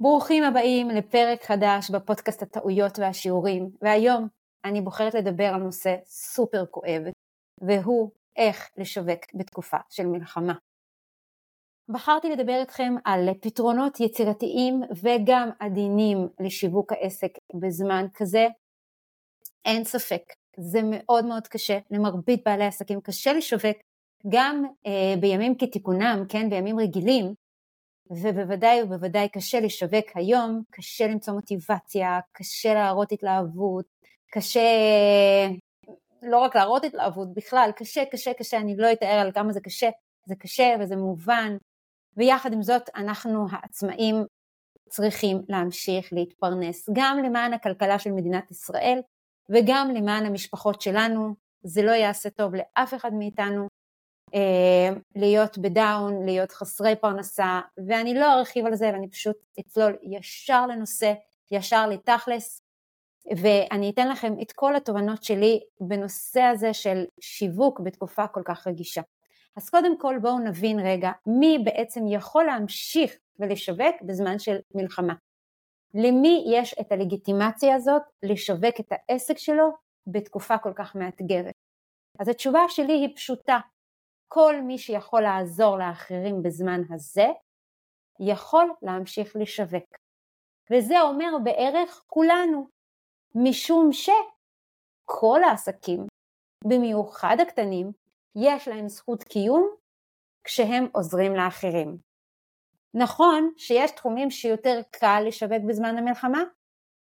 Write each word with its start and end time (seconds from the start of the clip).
ברוכים 0.00 0.44
הבאים 0.44 0.88
לפרק 0.88 1.42
חדש 1.42 1.90
בפודקאסט 1.90 2.42
הטעויות 2.42 2.98
והשיעורים, 2.98 3.70
והיום 3.82 4.28
אני 4.64 4.80
בוחרת 4.80 5.14
לדבר 5.14 5.44
על 5.44 5.62
נושא 5.62 5.96
סופר 6.04 6.66
כואב, 6.66 7.02
והוא 7.60 8.10
איך 8.36 8.70
לשווק 8.76 9.20
בתקופה 9.34 9.76
של 9.90 10.06
מלחמה. 10.06 10.54
בחרתי 11.88 12.28
לדבר 12.28 12.60
איתכם 12.60 12.94
על 13.04 13.28
פתרונות 13.40 14.00
יצירתיים 14.00 14.82
וגם 15.02 15.50
עדינים 15.60 16.28
לשיווק 16.40 16.92
העסק 16.92 17.30
בזמן 17.60 18.06
כזה. 18.14 18.46
אין 19.64 19.84
ספק, 19.84 20.22
זה 20.56 20.80
מאוד 20.90 21.24
מאוד 21.24 21.46
קשה, 21.46 21.78
למרבית 21.90 22.42
בעלי 22.44 22.64
עסקים 22.64 23.00
קשה 23.00 23.32
לשווק, 23.32 23.76
גם 24.28 24.64
אה, 24.86 25.20
בימים 25.20 25.54
כתיקונם, 25.58 26.24
כן, 26.28 26.50
בימים 26.50 26.78
רגילים, 26.78 27.34
ובוודאי 28.10 28.82
ובוודאי 28.82 29.28
קשה 29.28 29.60
לשווק 29.60 30.04
היום, 30.14 30.62
קשה 30.70 31.06
למצוא 31.06 31.34
מוטיבציה, 31.34 32.20
קשה 32.32 32.74
להראות 32.74 33.12
התלהבות, 33.12 33.84
קשה 34.32 34.60
לא 36.22 36.38
רק 36.38 36.56
להראות 36.56 36.84
התלהבות, 36.84 37.34
בכלל 37.34 37.70
קשה 37.76 38.04
קשה 38.04 38.34
קשה, 38.34 38.56
אני 38.56 38.76
לא 38.76 38.92
אתאר 38.92 39.18
על 39.20 39.32
כמה 39.32 39.52
זה 39.52 39.60
קשה, 39.60 39.88
זה 40.26 40.34
קשה 40.34 40.76
וזה 40.80 40.96
מובן, 40.96 41.56
ויחד 42.16 42.52
עם 42.52 42.62
זאת 42.62 42.90
אנחנו 42.96 43.46
העצמאים 43.50 44.24
צריכים 44.88 45.42
להמשיך 45.48 46.12
להתפרנס, 46.12 46.88
גם 46.92 47.18
למען 47.24 47.52
הכלכלה 47.52 47.98
של 47.98 48.12
מדינת 48.12 48.50
ישראל 48.50 48.98
וגם 49.48 49.90
למען 49.94 50.26
המשפחות 50.26 50.80
שלנו, 50.80 51.34
זה 51.62 51.82
לא 51.82 51.90
יעשה 51.90 52.30
טוב 52.30 52.54
לאף 52.54 52.94
אחד 52.94 53.12
מאיתנו, 53.12 53.66
להיות 55.16 55.58
בדאון, 55.58 56.24
להיות 56.24 56.52
חסרי 56.52 56.96
פרנסה, 56.96 57.60
ואני 57.88 58.14
לא 58.14 58.38
ארחיב 58.38 58.66
על 58.66 58.74
זה 58.74 58.90
ואני 58.92 59.10
פשוט 59.10 59.36
אצלול 59.60 59.96
ישר 60.02 60.66
לנושא, 60.66 61.12
ישר 61.50 61.86
לתכלס, 61.86 62.60
ואני 63.36 63.90
אתן 63.90 64.08
לכם 64.08 64.34
את 64.42 64.52
כל 64.52 64.76
התובנות 64.76 65.24
שלי 65.24 65.60
בנושא 65.80 66.40
הזה 66.40 66.74
של 66.74 67.04
שיווק 67.20 67.80
בתקופה 67.80 68.26
כל 68.26 68.42
כך 68.44 68.66
רגישה. 68.66 69.02
אז 69.56 69.70
קודם 69.70 69.98
כל 69.98 70.16
בואו 70.22 70.38
נבין 70.38 70.80
רגע 70.80 71.10
מי 71.26 71.58
בעצם 71.64 72.00
יכול 72.08 72.44
להמשיך 72.44 73.16
ולשווק 73.38 74.02
בזמן 74.02 74.38
של 74.38 74.56
מלחמה. 74.74 75.14
למי 75.94 76.44
יש 76.50 76.74
את 76.80 76.92
הלגיטימציה 76.92 77.74
הזאת 77.74 78.02
לשווק 78.22 78.80
את 78.80 78.92
העסק 78.92 79.38
שלו 79.38 79.70
בתקופה 80.06 80.58
כל 80.58 80.72
כך 80.76 80.94
מאתגרת? 80.96 81.54
אז 82.18 82.28
התשובה 82.28 82.60
שלי 82.68 82.92
היא 82.92 83.16
פשוטה, 83.16 83.58
כל 84.28 84.54
מי 84.62 84.78
שיכול 84.78 85.22
לעזור 85.22 85.78
לאחרים 85.78 86.42
בזמן 86.42 86.80
הזה, 86.90 87.26
יכול 88.20 88.72
להמשיך 88.82 89.36
לשווק. 89.36 89.96
וזה 90.70 91.00
אומר 91.00 91.32
בערך 91.44 92.02
כולנו, 92.06 92.68
משום 93.34 93.90
שכל 93.92 95.40
העסקים, 95.44 96.06
במיוחד 96.64 97.36
הקטנים, 97.42 97.92
יש 98.36 98.68
להם 98.68 98.88
זכות 98.88 99.22
קיום 99.22 99.74
כשהם 100.44 100.84
עוזרים 100.92 101.36
לאחרים. 101.36 101.98
נכון 102.94 103.52
שיש 103.56 103.90
תחומים 103.90 104.30
שיותר 104.30 104.80
קל 104.90 105.22
לשווק 105.26 105.62
בזמן 105.68 105.96
המלחמה, 105.96 106.42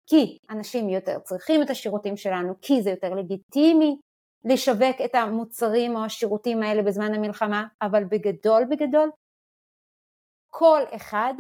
כי 0.07 0.39
אנשים 0.51 0.89
יותר 0.89 1.19
צריכים 1.19 1.63
את 1.63 1.71
השירותים 1.71 2.17
שלנו, 2.17 2.55
כי 2.63 2.83
זה 2.83 2.91
יותר 2.91 3.15
לגיטימי 3.15 3.97
לשווק 4.45 4.97
את 5.05 5.15
המוצרים 5.15 5.97
או 5.97 6.05
השירותים 6.05 6.63
האלה 6.63 6.83
בזמן 6.83 7.15
המלחמה, 7.15 7.67
אבל 7.83 8.05
בגדול 8.05 8.65
בגדול, 8.71 9.11
כל 10.51 10.81
אחד 10.97 11.35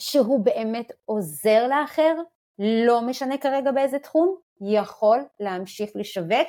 שהוא 0.00 0.44
באמת 0.44 0.92
עוזר 1.04 1.66
לאחר, 1.68 2.14
לא 2.86 3.00
משנה 3.02 3.38
כרגע 3.38 3.72
באיזה 3.72 3.98
תחום, 3.98 4.36
יכול 4.60 5.18
להמשיך 5.40 5.90
לשווק, 5.94 6.48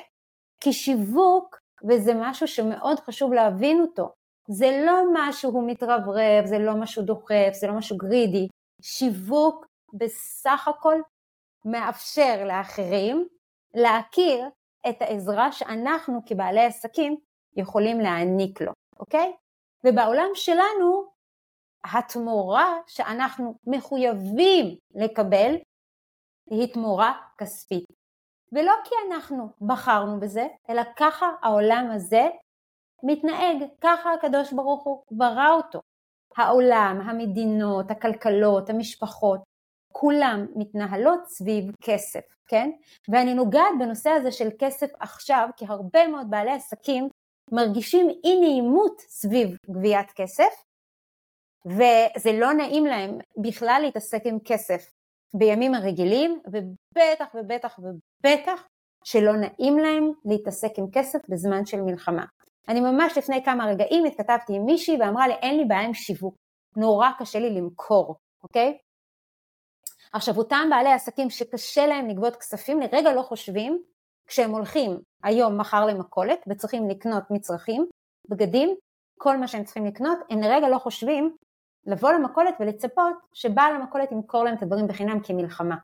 כי 0.60 0.72
שיווק, 0.72 1.58
וזה 1.88 2.12
משהו 2.16 2.48
שמאוד 2.48 3.00
חשוב 3.00 3.32
להבין 3.32 3.80
אותו, 3.80 4.12
זה 4.48 4.82
לא 4.86 5.02
משהו 5.12 5.66
מתרברב, 5.66 6.44
זה 6.44 6.58
לא 6.58 6.72
משהו 6.74 7.02
דוחף, 7.02 7.50
זה 7.52 7.66
לא 7.66 7.74
משהו 7.74 7.96
גרידי, 7.96 8.48
שיווק 8.82 9.66
בסך 9.92 10.68
הכל 10.68 11.00
מאפשר 11.64 12.44
לאחרים 12.46 13.28
להכיר 13.74 14.48
את 14.88 15.02
העזרה 15.02 15.52
שאנחנו 15.52 16.20
כבעלי 16.26 16.64
עסקים 16.64 17.16
יכולים 17.56 18.00
להעניק 18.00 18.60
לו, 18.60 18.72
אוקיי? 19.00 19.32
ובעולם 19.86 20.28
שלנו 20.34 21.04
התמורה 21.84 22.74
שאנחנו 22.86 23.54
מחויבים 23.66 24.76
לקבל 24.94 25.54
היא 26.50 26.74
תמורה 26.74 27.12
כספית. 27.38 27.84
ולא 28.52 28.72
כי 28.84 28.94
אנחנו 29.08 29.48
בחרנו 29.60 30.20
בזה, 30.20 30.46
אלא 30.70 30.82
ככה 30.96 31.26
העולם 31.42 31.90
הזה 31.94 32.28
מתנהג, 33.02 33.64
ככה 33.80 34.12
הקדוש 34.12 34.52
ברוך 34.52 34.84
הוא 34.84 35.04
ברא 35.10 35.48
אותו. 35.56 35.80
העולם, 36.36 37.00
המדינות, 37.04 37.90
הכלכלות, 37.90 38.70
המשפחות, 38.70 39.40
כולם 39.96 40.46
מתנהלות 40.56 41.20
סביב 41.26 41.64
כסף, 41.82 42.20
כן? 42.48 42.70
ואני 43.08 43.34
נוגעת 43.34 43.72
בנושא 43.78 44.10
הזה 44.10 44.32
של 44.32 44.48
כסף 44.58 44.86
עכשיו, 45.00 45.48
כי 45.56 45.64
הרבה 45.68 46.08
מאוד 46.08 46.30
בעלי 46.30 46.50
עסקים 46.50 47.08
מרגישים 47.52 48.08
אי 48.24 48.40
נעימות 48.40 49.00
סביב 49.00 49.56
גביית 49.70 50.10
כסף, 50.10 50.64
וזה 51.66 52.32
לא 52.32 52.52
נעים 52.52 52.86
להם 52.86 53.18
בכלל 53.42 53.80
להתעסק 53.82 54.22
עם 54.24 54.38
כסף 54.44 54.90
בימים 55.34 55.74
הרגילים, 55.74 56.40
ובטח 56.46 57.34
ובטח 57.34 57.78
ובטח 57.78 58.66
שלא 59.04 59.32
נעים 59.32 59.78
להם 59.78 60.12
להתעסק 60.24 60.78
עם 60.78 60.86
כסף 60.92 61.18
בזמן 61.28 61.66
של 61.66 61.80
מלחמה. 61.80 62.24
אני 62.68 62.80
ממש 62.80 63.18
לפני 63.18 63.44
כמה 63.44 63.66
רגעים 63.66 64.04
התכתבתי 64.04 64.52
עם 64.56 64.64
מישהי 64.64 64.96
ואמרה 65.00 65.28
לי 65.28 65.34
אין 65.34 65.56
לי 65.56 65.64
בעיה 65.64 65.80
עם 65.80 65.94
שיווק, 65.94 66.34
נורא 66.76 67.08
קשה 67.18 67.38
לי 67.38 67.50
למכור, 67.50 68.16
אוקיי? 68.42 68.78
עכשיו 70.14 70.38
אותם 70.38 70.66
בעלי 70.70 70.92
עסקים 70.92 71.30
שקשה 71.30 71.86
להם 71.86 72.08
לגבות 72.08 72.36
כספים 72.36 72.80
לרגע 72.80 73.12
לא 73.12 73.22
חושבים 73.22 73.82
כשהם 74.26 74.50
הולכים 74.50 74.98
היום 75.22 75.58
מחר 75.60 75.86
למכולת 75.86 76.38
וצריכים 76.48 76.88
לקנות 76.88 77.22
מצרכים, 77.30 77.86
בגדים, 78.28 78.76
כל 79.18 79.36
מה 79.36 79.48
שהם 79.48 79.64
צריכים 79.64 79.86
לקנות, 79.86 80.18
הם 80.30 80.40
לרגע 80.40 80.68
לא 80.68 80.78
חושבים 80.78 81.36
לבוא 81.86 82.12
למכולת 82.12 82.54
ולצפות 82.60 83.16
שבעל 83.32 83.74
המכולת 83.74 84.12
ימכור 84.12 84.44
להם 84.44 84.54
את 84.56 84.62
הדברים 84.62 84.86
בחינם 84.86 85.20
כמלחמה, 85.20 85.76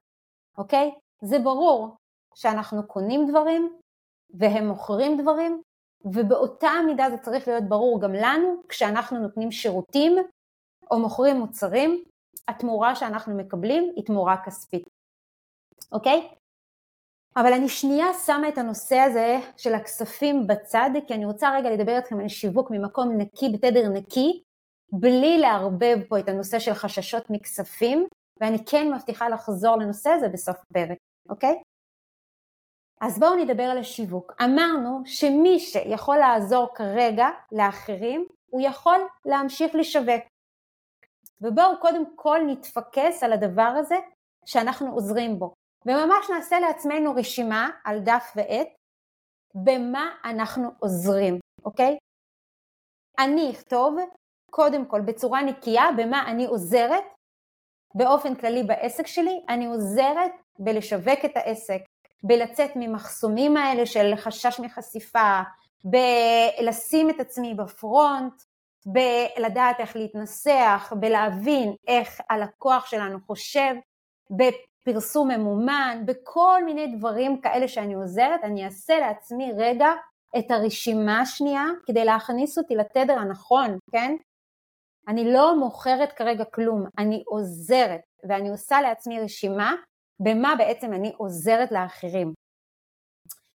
אוקיי? 0.58 0.90
זה 1.20 1.38
ברור 1.38 1.96
שאנחנו 2.34 2.86
קונים 2.86 3.30
דברים 3.30 3.78
והם 4.34 4.68
מוכרים 4.68 5.20
דברים 5.20 5.62
ובאותה 6.04 6.70
מידה 6.86 7.10
זה 7.10 7.18
צריך 7.18 7.48
להיות 7.48 7.64
ברור 7.64 8.00
גם 8.00 8.12
לנו 8.12 8.62
כשאנחנו 8.68 9.18
נותנים 9.18 9.52
שירותים 9.52 10.16
או 10.90 10.98
מוכרים 10.98 11.36
מוצרים 11.36 12.04
התמורה 12.48 12.96
שאנחנו 12.96 13.36
מקבלים 13.36 13.92
היא 13.96 14.04
תמורה 14.04 14.36
כספית, 14.44 14.82
אוקיי? 15.92 16.28
אבל 17.36 17.52
אני 17.52 17.68
שנייה 17.68 18.06
שמה 18.26 18.48
את 18.48 18.58
הנושא 18.58 18.96
הזה 18.96 19.36
של 19.56 19.74
הכספים 19.74 20.46
בצד, 20.46 20.90
כי 21.06 21.14
אני 21.14 21.24
רוצה 21.24 21.50
רגע 21.56 21.70
לדבר 21.70 21.96
איתכם 21.96 22.20
על 22.20 22.28
שיווק 22.28 22.70
ממקום 22.70 23.08
נקי, 23.18 23.48
בתדר 23.52 23.88
נקי, 23.88 24.42
בלי 24.92 25.38
לערבב 25.38 25.98
פה 26.08 26.18
את 26.18 26.28
הנושא 26.28 26.58
של 26.58 26.74
חששות 26.74 27.30
מכספים, 27.30 28.06
ואני 28.40 28.64
כן 28.64 28.92
מבטיחה 28.94 29.28
לחזור 29.28 29.76
לנושא 29.76 30.10
הזה 30.10 30.28
בסוף 30.28 30.56
הפרק, 30.56 30.98
אוקיי? 31.28 31.54
אז 33.00 33.18
בואו 33.18 33.36
נדבר 33.36 33.62
על 33.62 33.78
השיווק. 33.78 34.32
אמרנו 34.42 35.02
שמי 35.04 35.58
שיכול 35.58 36.16
לעזור 36.16 36.68
כרגע 36.74 37.28
לאחרים, 37.52 38.26
הוא 38.50 38.60
יכול 38.64 39.00
להמשיך 39.24 39.74
לשווק. 39.74 40.24
ובואו 41.42 41.80
קודם 41.80 42.16
כל 42.16 42.38
נתפקס 42.46 43.22
על 43.22 43.32
הדבר 43.32 43.72
הזה 43.78 43.96
שאנחנו 44.46 44.92
עוזרים 44.92 45.38
בו. 45.38 45.54
וממש 45.86 46.30
נעשה 46.30 46.60
לעצמנו 46.60 47.14
רשימה 47.14 47.70
על 47.84 48.00
דף 48.00 48.32
ועט 48.36 48.68
במה 49.54 50.10
אנחנו 50.24 50.70
עוזרים, 50.78 51.38
אוקיי? 51.64 51.96
אני 53.18 53.50
אכתוב 53.50 53.96
קודם 54.50 54.86
כל 54.86 55.00
בצורה 55.00 55.42
נקייה 55.42 55.84
במה 55.96 56.30
אני 56.30 56.46
עוזרת 56.46 57.04
באופן 57.94 58.34
כללי 58.34 58.62
בעסק 58.62 59.06
שלי, 59.06 59.44
אני 59.48 59.66
עוזרת 59.66 60.32
בלשווק 60.58 61.24
את 61.24 61.36
העסק, 61.36 61.80
בלצאת 62.22 62.70
ממחסומים 62.76 63.56
האלה 63.56 63.86
של 63.86 64.16
חשש 64.16 64.60
מחשיפה, 64.60 65.40
בלשים 65.84 67.10
את 67.10 67.20
עצמי 67.20 67.54
בפרונט, 67.54 68.42
בלדעת 68.86 69.80
איך 69.80 69.96
להתנסח, 69.96 70.92
בלהבין 71.00 71.74
איך 71.86 72.20
הלקוח 72.30 72.86
שלנו 72.86 73.18
חושב, 73.26 73.74
בפרסום 74.30 75.30
ממומן, 75.30 76.02
בכל 76.04 76.64
מיני 76.64 76.96
דברים 76.96 77.40
כאלה 77.40 77.68
שאני 77.68 77.94
עוזרת, 77.94 78.40
אני 78.44 78.64
אעשה 78.64 78.98
לעצמי 78.98 79.52
רגע 79.58 79.88
את 80.38 80.50
הרשימה 80.50 81.20
השנייה 81.20 81.64
כדי 81.86 82.04
להכניס 82.04 82.58
אותי 82.58 82.76
לתדר 82.76 83.18
הנכון, 83.18 83.78
כן? 83.92 84.16
אני 85.08 85.32
לא 85.32 85.58
מוכרת 85.58 86.12
כרגע 86.12 86.44
כלום, 86.44 86.84
אני 86.98 87.22
עוזרת, 87.26 88.00
ואני 88.28 88.48
עושה 88.48 88.80
לעצמי 88.80 89.20
רשימה 89.20 89.74
במה 90.20 90.54
בעצם 90.58 90.92
אני 90.92 91.12
עוזרת 91.16 91.72
לאחרים. 91.72 92.32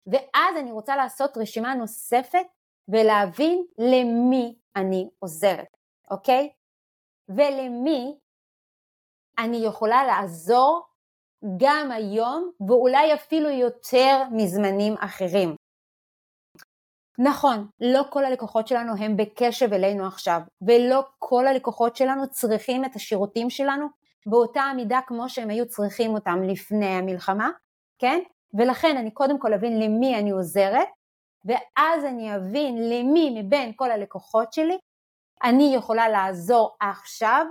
ואז 0.07 0.57
אני 0.59 0.71
רוצה 0.71 0.95
לעשות 0.95 1.37
רשימה 1.37 1.75
נוספת 1.75 2.45
ולהבין 2.87 3.65
למי 3.77 4.55
אני 4.75 5.09
עוזרת, 5.19 5.77
אוקיי? 6.11 6.49
ולמי 7.29 8.17
אני 9.37 9.57
יכולה 9.57 10.03
לעזור 10.05 10.81
גם 11.57 11.91
היום 11.91 12.51
ואולי 12.67 13.13
אפילו 13.13 13.49
יותר 13.49 14.23
מזמנים 14.31 14.95
אחרים. 14.99 15.55
נכון, 17.19 17.67
לא 17.79 18.01
כל 18.09 18.25
הלקוחות 18.25 18.67
שלנו 18.67 18.93
הם 18.99 19.17
בקשב 19.17 19.73
אלינו 19.73 20.07
עכשיו, 20.07 20.41
ולא 20.61 21.01
כל 21.19 21.47
הלקוחות 21.47 21.95
שלנו 21.95 22.27
צריכים 22.29 22.85
את 22.85 22.95
השירותים 22.95 23.49
שלנו 23.49 23.87
באותה 24.25 24.61
המידה 24.61 24.99
כמו 25.07 25.29
שהם 25.29 25.49
היו 25.49 25.67
צריכים 25.67 26.11
אותם 26.11 26.43
לפני 26.43 26.85
המלחמה, 26.85 27.49
כן? 27.99 28.19
ולכן 28.53 28.97
אני 28.97 29.11
קודם 29.11 29.39
כל 29.39 29.53
אבין 29.53 29.79
למי 29.79 30.15
אני 30.19 30.31
עוזרת, 30.31 30.87
ואז 31.45 32.05
אני 32.05 32.35
אבין 32.35 32.89
למי 32.89 33.41
מבין 33.41 33.71
כל 33.75 33.91
הלקוחות 33.91 34.53
שלי 34.53 34.77
אני 35.43 35.73
יכולה 35.75 36.09
לעזור 36.09 36.75
עכשיו, 36.79 37.45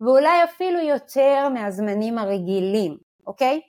ואולי 0.00 0.44
אפילו 0.44 0.78
יותר 0.78 1.48
מהזמנים 1.54 2.18
הרגילים, 2.18 2.98
אוקיי? 3.26 3.60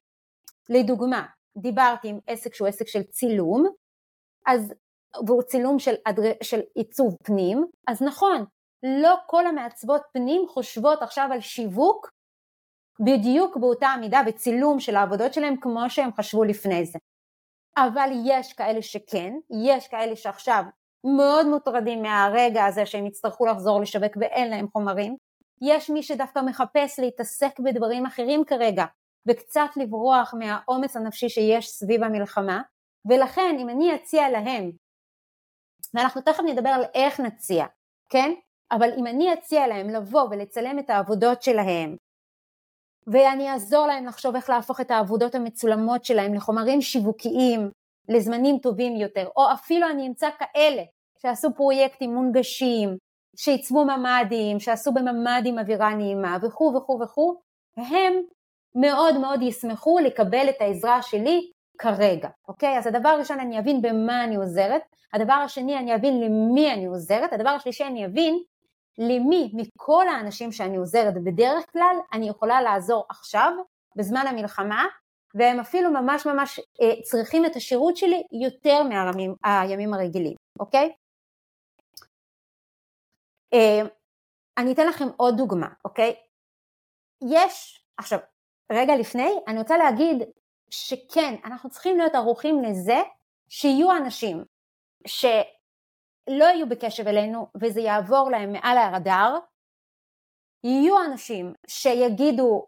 לדוגמה, 0.70 1.25
דיברתי 1.58 2.08
עם 2.08 2.20
עסק 2.28 2.54
שהוא 2.54 2.68
עסק 2.68 2.88
של 2.88 3.04
צילום, 3.04 3.66
אז, 4.46 4.74
והוא 5.28 5.42
צילום 5.44 5.80
של, 5.80 5.94
של 6.44 6.60
עיצוב 6.75 7.16
פנים, 7.24 7.66
אז 7.88 8.02
נכון, 8.02 8.46
לא 8.84 9.16
כל 9.28 9.48
המעצבות 9.48 10.02
פנים 10.14 10.48
חושבות 10.48 11.02
עכשיו 11.02 11.30
על 11.31 11.42
שיווק 11.42 12.10
בדיוק 13.00 13.58
באותה 13.58 13.88
המידה 13.88 14.22
בצילום 14.28 14.80
של 14.80 14.96
העבודות 14.96 15.34
שלהם 15.34 15.56
כמו 15.62 15.90
שהם 15.90 16.10
חשבו 16.14 16.44
לפני 16.44 16.86
זה. 16.86 17.00
אבל 17.78 18.10
יש 18.25 18.54
כאלה 18.54 18.81
שכן, 18.81 19.34
יש 19.70 19.88
כאלה 19.88 20.16
שעכשיו 20.16 20.64
מאוד 21.18 21.48
מוטרדים 21.48 22.02
מהרגע 22.02 22.66
הזה 22.66 22.86
שהם 22.86 23.06
יצטרכו 23.06 23.46
לחזור 23.46 23.81
לשווק 23.81 24.18
ואין 24.20 24.50
להם 24.50 24.68
חומרים. 24.68 25.16
יש 25.62 25.90
מי 25.90 26.04
שדווקא 26.04 26.40
מחפש 26.40 27.00
להתעסק 27.00 27.60
בדברים 27.60 28.06
אחרים 28.06 28.44
כרגע 28.46 28.86
וקצת 29.30 29.70
לברוח 29.75 30.34
מהאומץ 30.40 30.96
הנפשי 30.96 31.30
שיש 31.30 31.70
סביב 31.70 32.04
המלחמה 32.04 32.62
ולכן 33.10 33.56
אם 33.60 33.70
אני 33.70 33.96
אציע 33.96 34.30
להם, 34.30 34.72
ואנחנו 35.94 36.22
תכף 36.22 36.44
נדבר 36.46 36.70
על 36.70 36.84
איך 36.94 37.20
נציע, 37.20 37.66
כן? 38.10 38.34
אבל 38.72 38.90
אם 38.98 39.08
אני 39.08 39.34
אציע 39.34 39.68
להם 39.68 39.90
לבוא 39.90 40.24
ולצלם 40.31 40.80
את 40.80 40.90
העבודות 40.90 41.42
שלהם 41.42 41.96
ואני 43.08 43.52
אעזור 43.52 43.88
להם 43.88 44.06
לחשוב 44.06 44.36
איך 44.36 44.50
להפוך 44.50 44.82
את 44.82 44.92
העבודות 44.92 45.36
המצולמות 45.36 46.06
שלהם 46.06 46.34
לחומרים 46.34 46.82
שיווקיים 46.82 47.70
לזמנים 48.10 48.58
טובים 48.58 48.96
יותר, 48.96 49.28
או 49.38 49.54
אפילו 49.54 49.90
אני 49.90 50.08
אמצא 50.08 50.28
כאלה 50.40 50.84
שעשו 51.22 51.54
פרויקטים 51.56 52.14
מונגשים, 52.14 52.98
שעיצבו 53.36 53.86
ממ"דים, 53.86 54.60
שעשו 54.60 54.92
בממ"דים 54.92 55.60
אווירה 55.60 55.96
נעימה 55.96 56.38
וכו' 56.42 56.74
וכו' 56.76 57.00
וכו', 57.00 57.36
והם 57.78 58.14
מאוד 58.76 59.18
מאוד 59.18 59.42
ישמחו 59.42 60.00
לקבל 60.00 60.50
את 60.50 60.56
העזרה 60.62 61.02
שלי 61.02 61.52
כרגע, 61.78 62.30
אוקיי? 62.48 62.78
אז 62.78 62.88
הדבר 62.88 63.10
הראשון 63.10 63.40
אני 63.40 63.60
אבין 63.60 63.82
במה 63.82 64.24
אני 64.24 64.36
עוזרת, 64.36 64.82
הדבר 65.14 65.34
השני 65.34 65.78
אני 65.78 65.96
אבין 65.96 66.22
למי 66.22 66.74
אני 66.74 66.86
עוזרת, 66.86 67.34
הדבר 67.34 67.50
השלישי 67.50 67.84
אני 67.84 68.06
אבין 68.06 68.40
למי 68.98 69.51
מכל 69.54 70.07
האנשים 70.07 70.51
שאני 70.51 70.78
עוזרת 70.78 71.13
בדרך 71.24 71.72
כלל 71.72 71.95
אני 72.13 72.30
יכולה 72.30 72.62
לעזור 72.62 73.06
עכשיו 73.10 73.51
בזמן 73.95 74.28
המלחמה 74.28 74.86
והם 75.36 75.60
אפילו 75.60 75.92
ממש 75.92 76.25
ממש 76.25 76.60
אה, 76.60 77.01
צריכים 77.01 77.45
את 77.45 77.56
השירות 77.56 77.98
שלי 77.98 78.24
יותר 78.44 78.84
מהימים 78.84 79.94
הרגילים, 79.94 80.36
אוקיי? 80.60 80.94
אה, 83.54 83.81
אני 84.57 84.74
אתן 84.74 84.88
לכם 84.88 85.07
עוד 85.18 85.38
דוגמה, 85.38 85.68
אוקיי? 85.86 86.16
יש, 87.30 87.84
עכשיו, 87.98 88.19
רגע 88.72 88.96
לפני, 88.96 89.30
אני 89.48 89.60
רוצה 89.60 89.78
להגיד 89.78 90.18
שכן, 90.69 91.36
אנחנו 91.46 91.69
צריכים 91.69 91.98
להיות 91.98 92.16
ערוכים 92.16 92.63
לזה 92.63 92.98
שיהיו 93.50 93.92
אנשים 93.98 94.44
שלא 96.30 96.46
יהיו 96.46 96.70
בקשב 96.70 97.08
אלינו 97.08 97.48
וזה 97.62 97.81
יעבור 97.81 98.30
להם 98.31 98.52
מעל 98.52 98.78
הרדאר, 98.78 99.38
יהיו 100.64 101.04
אנשים 101.06 101.54
שיגידו 101.68 102.68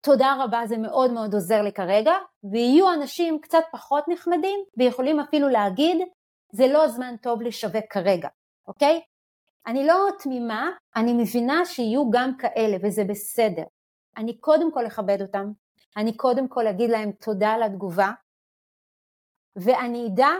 תודה 0.00 0.36
רבה 0.40 0.60
זה 0.66 0.78
מאוד 0.78 1.12
מאוד 1.12 1.34
עוזר 1.34 1.62
לי 1.62 1.72
כרגע, 1.72 2.12
ויהיו 2.52 2.92
אנשים 2.92 3.40
קצת 3.40 3.62
פחות 3.72 4.04
נחמדים 4.08 4.60
ויכולים 4.78 5.20
אפילו 5.20 5.48
להגיד 5.48 5.96
זה 6.52 6.66
לא 6.66 6.88
זמן 6.88 7.16
טוב 7.22 7.42
לשווק 7.42 7.84
כרגע, 7.90 8.28
אוקיי? 8.66 9.00
אני 9.66 9.86
לא 9.86 9.94
תמימה, 10.22 10.70
אני 10.96 11.12
מבינה 11.12 11.64
שיהיו 11.64 12.10
גם 12.10 12.36
כאלה 12.36 12.76
וזה 12.82 13.02
בסדר. 13.08 13.62
אני 14.16 14.38
קודם 14.38 14.72
כל 14.72 14.86
אכבד 14.86 15.22
אותם, 15.22 15.52
אני 15.96 16.16
קודם 16.16 16.48
כל 16.48 16.66
אגיד 16.66 16.90
להם 16.90 17.12
תודה 17.12 17.48
על 17.48 17.62
התגובה, 17.62 18.10
ואני 19.56 20.06
אדע 20.06 20.30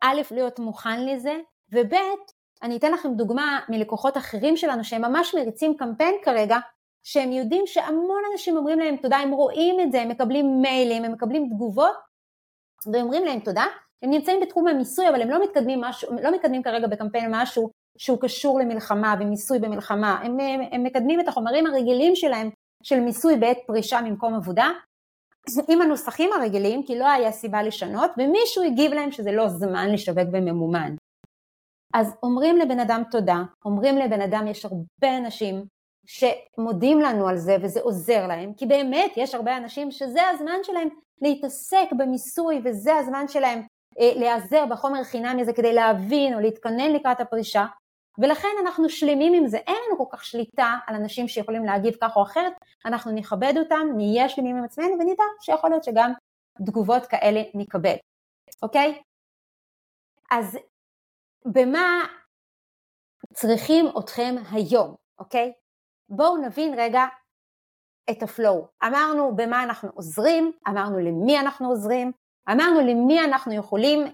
א', 0.00 0.20
להיות 0.30 0.58
מוכן 0.58 1.06
לזה, 1.06 1.32
וב', 1.72 1.94
אני 2.62 2.76
אתן 2.76 2.92
לכם 2.92 3.08
דוגמה 3.14 3.60
מלקוחות 3.68 4.16
אחרים 4.16 4.56
שלנו 4.56 4.84
שהם 4.84 5.02
ממש 5.02 5.34
מריצים 5.34 5.76
קמפיין 5.76 6.14
כרגע, 6.24 6.56
שהם 7.04 7.32
יודעים 7.32 7.66
שהמון 7.66 8.22
אנשים 8.32 8.56
אומרים 8.56 8.78
להם 8.78 8.96
תודה, 8.96 9.16
הם 9.16 9.30
רואים 9.30 9.80
את 9.80 9.92
זה, 9.92 10.02
הם 10.02 10.08
מקבלים 10.08 10.60
מיילים, 10.62 11.04
הם 11.04 11.12
מקבלים 11.12 11.48
תגובות, 11.54 11.94
ואומרים 12.92 13.24
להם 13.24 13.40
תודה, 13.40 13.64
הם 14.02 14.10
נמצאים 14.10 14.40
בתחום 14.40 14.68
המיסוי 14.68 15.08
אבל 15.08 15.22
הם 15.22 15.30
לא 15.30 15.42
מתקדמים, 15.42 15.80
משהו, 15.80 16.12
לא 16.22 16.32
מקדמים 16.32 16.62
כרגע 16.62 16.86
בקמפיין 16.86 17.30
משהו 17.34 17.70
שהוא 17.98 18.18
קשור 18.20 18.60
למלחמה 18.60 19.14
ומיסוי 19.20 19.58
במלחמה, 19.58 20.20
הם, 20.22 20.40
הם, 20.40 20.60
הם 20.72 20.82
מקדמים 20.84 21.20
את 21.20 21.28
החומרים 21.28 21.66
הרגילים 21.66 22.16
שלהם 22.16 22.50
של 22.82 23.00
מיסוי 23.00 23.36
בעת 23.36 23.58
פרישה 23.66 24.00
ממקום 24.00 24.34
עבודה. 24.34 24.70
עם 25.68 25.82
הנוסחים 25.82 26.30
הרגילים 26.32 26.82
כי 26.86 26.98
לא 26.98 27.10
היה 27.10 27.32
סיבה 27.32 27.62
לשנות 27.62 28.10
ומישהו 28.18 28.64
הגיב 28.64 28.92
להם 28.92 29.12
שזה 29.12 29.32
לא 29.32 29.48
זמן 29.48 29.92
לשווק 29.92 30.28
בממומן. 30.32 30.94
אז 31.92 32.14
אומרים 32.22 32.56
לבן 32.56 32.80
אדם 32.80 33.02
תודה, 33.10 33.42
אומרים 33.64 33.98
לבן 33.98 34.20
אדם 34.20 34.46
יש 34.46 34.64
הרבה 34.64 35.18
אנשים 35.18 35.64
שמודים 36.06 37.00
לנו 37.00 37.28
על 37.28 37.36
זה 37.36 37.56
וזה 37.62 37.80
עוזר 37.80 38.26
להם. 38.26 38.54
כי 38.54 38.66
באמת 38.66 39.12
יש 39.16 39.34
הרבה 39.34 39.56
אנשים 39.56 39.90
שזה 39.90 40.28
הזמן 40.28 40.58
שלהם 40.62 40.88
להתעסק 41.22 41.88
במיסוי 41.98 42.60
וזה 42.64 42.96
הזמן 42.96 43.28
שלהם 43.28 43.62
אה, 44.00 44.12
להיעזר 44.14 44.66
בחומר 44.66 45.04
חינמי 45.04 45.42
הזה 45.42 45.52
כדי 45.52 45.72
להבין 45.72 46.34
או 46.34 46.40
להתכונן 46.40 46.92
לקראת 46.92 47.20
הפרישה. 47.20 47.66
ולכן 48.18 48.48
אנחנו 48.60 48.88
שלמים 48.88 49.32
עם 49.34 49.46
זה, 49.46 49.56
אין 49.56 49.76
לנו 49.86 49.98
כל 49.98 50.16
כך 50.16 50.24
שליטה 50.24 50.76
על 50.86 50.94
אנשים 50.94 51.28
שיכולים 51.28 51.64
להגיב 51.64 51.94
כך 52.00 52.16
או 52.16 52.22
אחרת, 52.22 52.52
אנחנו 52.86 53.12
נכבד 53.12 53.54
אותם, 53.56 53.86
נהיה 53.96 54.28
שלמים 54.28 54.56
עם 54.56 54.64
עצמנו 54.64 54.92
ונדע 54.92 55.24
שיכול 55.40 55.70
להיות 55.70 55.84
שגם 55.84 56.12
תגובות 56.66 57.06
כאלה 57.06 57.42
נקבל, 57.54 57.94
אוקיי? 58.62 59.02
אז 60.30 60.58
במה 61.46 62.06
צריכים 63.34 63.86
אתכם 63.98 64.34
היום, 64.52 64.94
אוקיי? 65.18 65.52
בואו 66.08 66.36
נבין 66.36 66.74
רגע 66.76 67.04
את 68.10 68.22
הפלואו. 68.22 68.66
אמרנו 68.84 69.36
במה 69.36 69.62
אנחנו 69.62 69.90
עוזרים, 69.94 70.52
אמרנו 70.68 70.98
למי 70.98 71.38
אנחנו 71.38 71.68
עוזרים, 71.68 72.12
אמרנו 72.50 72.80
למי 72.80 73.24
אנחנו 73.24 73.54
יכולים 73.54 74.00
אה, 74.00 74.04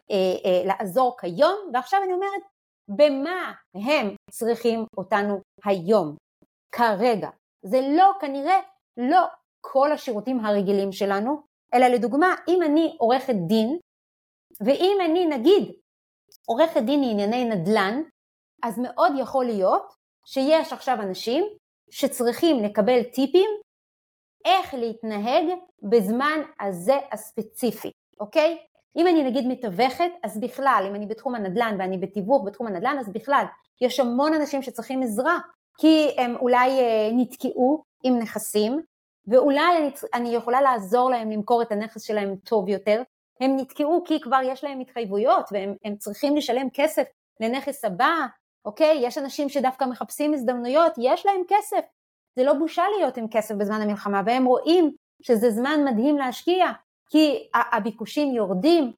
אה, 0.45 0.63
לעזור 0.65 1.17
כיום, 1.21 1.71
ועכשיו 1.75 2.01
אני 2.05 2.13
אומרת 2.13 2.43
במה 2.89 3.53
הם 3.75 4.15
צריכים 4.31 4.85
אותנו 4.99 5.41
היום, 5.65 6.17
כרגע. 6.73 7.31
זה 7.63 7.81
לא, 7.97 8.13
כנראה, 8.21 8.61
לא 8.97 9.27
כל 9.61 9.93
השירותים 9.93 10.45
הרגילים 10.45 10.93
שלנו, 10.93 11.43
אלא 11.75 11.87
לדוגמה, 11.87 12.35
אם 12.49 12.63
אני 12.63 12.97
עורכת 13.01 13.35
דין, 13.49 13.79
ואם 14.61 14.99
אני 15.05 15.27
נגיד 15.27 15.73
עורכת 16.49 16.83
דין 16.83 17.01
לענייני 17.01 17.45
נדל"ן, 17.45 18.03
אז 18.63 18.79
מאוד 18.79 19.13
יכול 19.19 19.45
להיות 19.45 19.95
שיש 20.25 20.73
עכשיו 20.73 20.97
אנשים 21.03 21.45
שצריכים 21.91 22.65
לקבל 22.65 23.03
טיפים 23.03 23.51
איך 24.45 24.75
להתנהג 24.75 25.45
בזמן 25.83 26.41
הזה 26.61 26.99
הספציפי, 27.13 27.91
אוקיי? 28.21 28.59
אם 28.97 29.07
אני 29.07 29.23
נגיד 29.23 29.47
מתווכת, 29.47 30.11
אז 30.25 30.41
בכלל, 30.41 30.85
אם 30.89 30.95
אני 30.95 31.07
בתחום 31.07 31.35
הנדל"ן 31.35 31.77
ואני 31.79 31.99
בתיווך 31.99 32.45
בתחום 32.47 32.67
הנדל"ן, 32.67 32.97
אז 33.01 33.13
בכלל, 33.13 33.45
יש 33.81 34.01
המון 34.01 34.35
אנשים 34.35 34.63
שצריכים 34.63 35.03
עזרה, 35.03 35.39
כי 35.79 36.11
הם 36.19 36.37
אולי 36.37 36.81
אה, 36.81 37.11
נתקעו 37.13 37.83
עם 38.05 38.19
נכסים, 38.19 38.83
ואולי 39.27 39.79
אני, 39.79 39.91
אני 40.15 40.29
יכולה 40.29 40.61
לעזור 40.61 41.11
להם 41.11 41.31
למכור 41.31 41.63
את 41.63 41.73
הנכס 41.73 42.03
שלהם 42.03 42.37
טוב 42.37 42.69
יותר, 42.69 43.03
הם 43.41 43.57
נתקעו 43.57 44.05
כי 44.05 44.21
כבר 44.21 44.41
יש 44.45 44.65
להם 44.65 44.81
התחייבויות 44.81 45.49
והם 45.53 45.97
צריכים 45.97 46.37
לשלם 46.37 46.69
כסף 46.75 47.05
לנכס 47.41 47.85
הבא, 47.85 48.27
אוקיי? 48.65 48.99
יש 49.03 49.19
אנשים 49.19 49.49
שדווקא 49.49 49.85
מחפשים 49.85 50.35
הזדמנויות, 50.35 50.93
יש 50.99 51.27
להם 51.27 51.43
כסף. 51.49 51.85
זה 52.37 52.45
לא 52.45 52.53
בושה 52.53 52.83
להיות 52.99 53.17
עם 53.17 53.27
כסף 53.31 53.55
בזמן 53.55 53.81
המלחמה, 53.81 54.23
והם 54.27 54.45
רואים 54.45 54.91
שזה 55.23 55.51
זמן 55.51 55.81
מדהים 55.85 56.17
להשקיע, 56.17 56.67
כי 57.11 57.49
הביקושים 57.73 58.35
יורדים, 58.35 58.93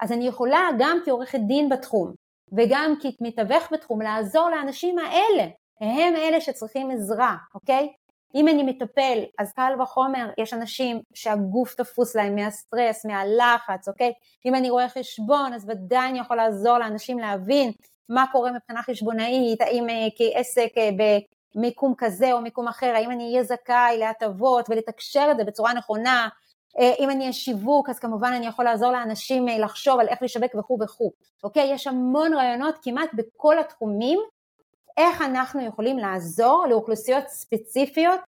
אז 0.00 0.12
אני 0.12 0.26
יכולה 0.26 0.68
גם 0.78 0.98
כעורכת 1.04 1.38
דין 1.46 1.68
בתחום, 1.68 2.12
וגם 2.56 2.94
כמתווך 3.00 3.72
בתחום, 3.72 4.02
לעזור 4.02 4.50
לאנשים 4.50 4.98
האלה, 4.98 5.44
הם 5.80 6.16
אלה 6.16 6.40
שצריכים 6.40 6.90
עזרה, 6.90 7.36
אוקיי? 7.54 7.92
אם 8.34 8.48
אני 8.48 8.62
מטפל, 8.62 9.18
אז 9.38 9.52
קל 9.52 9.72
וחומר, 9.82 10.30
יש 10.38 10.54
אנשים 10.54 11.00
שהגוף 11.14 11.74
תפוס 11.74 12.16
להם 12.16 12.34
מהסטרס, 12.34 13.06
מהלחץ, 13.06 13.88
אוקיי? 13.88 14.12
אם 14.46 14.54
אני 14.54 14.70
רואה 14.70 14.88
חשבון, 14.88 15.52
אז 15.54 15.68
ודאי 15.68 16.08
אני 16.08 16.18
יכול 16.18 16.36
לעזור 16.36 16.78
לאנשים 16.78 17.18
להבין 17.18 17.72
מה 18.08 18.24
קורה 18.32 18.52
מבחינה 18.52 18.82
חשבונאית, 18.82 19.60
האם 19.60 19.88
אה, 19.88 20.06
כעסק 20.16 20.68
אה, 20.78 20.90
במיקום 21.54 21.94
כזה 21.98 22.32
או 22.32 22.40
מיקום 22.40 22.68
אחר, 22.68 22.92
האם 22.94 23.10
אני 23.10 23.32
אהיה 23.32 23.44
זכאי 23.44 23.98
להטבות 23.98 24.70
ולתקשר 24.70 25.28
את 25.30 25.36
זה 25.36 25.44
בצורה 25.44 25.74
נכונה, 25.74 26.28
אה, 26.78 26.92
אם 26.98 27.10
אני 27.10 27.20
אהיה 27.20 27.32
שיווק 27.32 27.88
אז 27.88 27.98
כמובן 27.98 28.32
אני 28.32 28.46
יכול 28.46 28.64
לעזור 28.64 28.92
לאנשים 28.92 29.46
לחשוב 29.48 30.00
על 30.00 30.08
איך 30.08 30.22
לשווק 30.22 30.54
וכו' 30.54 30.78
וכו', 30.82 31.10
אוקיי? 31.44 31.72
יש 31.72 31.86
המון 31.86 32.34
רעיונות 32.34 32.74
כמעט 32.82 33.10
בכל 33.14 33.58
התחומים 33.58 34.18
איך 34.96 35.22
אנחנו 35.22 35.66
יכולים 35.66 35.98
לעזור 35.98 36.66
לאוכלוסיות 36.70 37.28
ספציפיות 37.28 38.20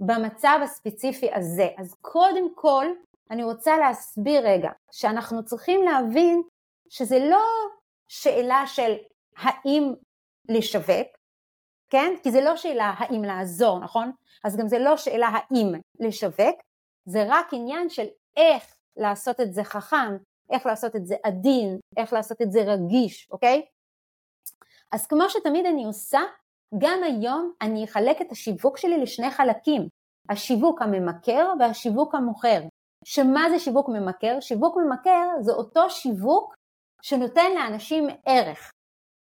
במצב 0.00 0.58
הספציפי 0.62 1.34
הזה. 1.34 1.68
אז 1.78 1.94
קודם 2.00 2.54
כל 2.54 2.86
אני 3.30 3.44
רוצה 3.44 3.76
להסביר 3.76 4.48
רגע 4.48 4.70
שאנחנו 4.92 5.44
צריכים 5.44 5.82
להבין 5.82 6.42
שזה 6.88 7.18
לא 7.18 7.44
שאלה 8.08 8.66
של 8.66 8.94
האם 9.36 9.94
לשווק, 10.48 11.08
כן? 11.90 12.14
כי 12.22 12.30
זה 12.30 12.40
לא 12.40 12.56
שאלה 12.56 12.94
האם 12.96 13.24
לעזור, 13.24 13.78
נכון? 13.78 14.10
אז 14.44 14.56
גם 14.56 14.68
זה 14.68 14.78
לא 14.78 14.96
שאלה 14.96 15.28
האם 15.28 15.72
לשווק, 16.00 16.60
זה 17.04 17.24
רק 17.28 17.46
עניין 17.52 17.88
של 17.88 18.06
איך 18.36 18.76
לעשות 18.96 19.40
את 19.40 19.54
זה 19.54 19.64
חכם, 19.64 20.16
איך 20.52 20.66
לעשות 20.66 20.96
את 20.96 21.06
זה 21.06 21.16
עדין, 21.24 21.78
איך 21.96 22.12
לעשות 22.12 22.42
את 22.42 22.52
זה 22.52 22.60
רגיש, 22.62 23.28
אוקיי? 23.30 23.62
אז 24.92 25.06
כמו 25.06 25.28
שתמיד 25.28 25.66
אני 25.66 25.84
עושה, 25.84 26.20
גם 26.78 26.98
היום 27.02 27.52
אני 27.62 27.84
אחלק 27.84 28.22
את 28.22 28.32
השיווק 28.32 28.78
שלי 28.78 28.98
לשני 28.98 29.30
חלקים, 29.30 29.88
השיווק 30.30 30.82
הממכר 30.82 31.52
והשיווק 31.60 32.14
המוכר. 32.14 32.60
שמה 33.04 33.50
זה 33.50 33.58
שיווק 33.58 33.88
ממכר? 33.88 34.40
שיווק 34.40 34.76
ממכר 34.76 35.28
זה 35.40 35.52
אותו 35.52 35.90
שיווק 35.90 36.54
שנותן 37.02 37.50
לאנשים 37.54 38.06
ערך, 38.26 38.70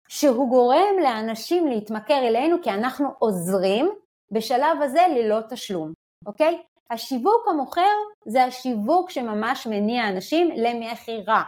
שהוא 0.08 0.48
גורם 0.48 0.98
לאנשים 1.02 1.66
להתמכר 1.66 2.18
אלינו 2.18 2.56
כי 2.62 2.70
אנחנו 2.70 3.08
עוזרים 3.18 3.90
בשלב 4.30 4.82
הזה 4.82 5.02
ללא 5.10 5.38
תשלום, 5.50 5.92
אוקיי? 6.26 6.62
השיווק 6.90 7.48
המוכר 7.48 7.94
זה 8.26 8.44
השיווק 8.44 9.10
שממש 9.10 9.66
מניע 9.66 10.08
אנשים 10.08 10.50
למכירה, 10.56 11.42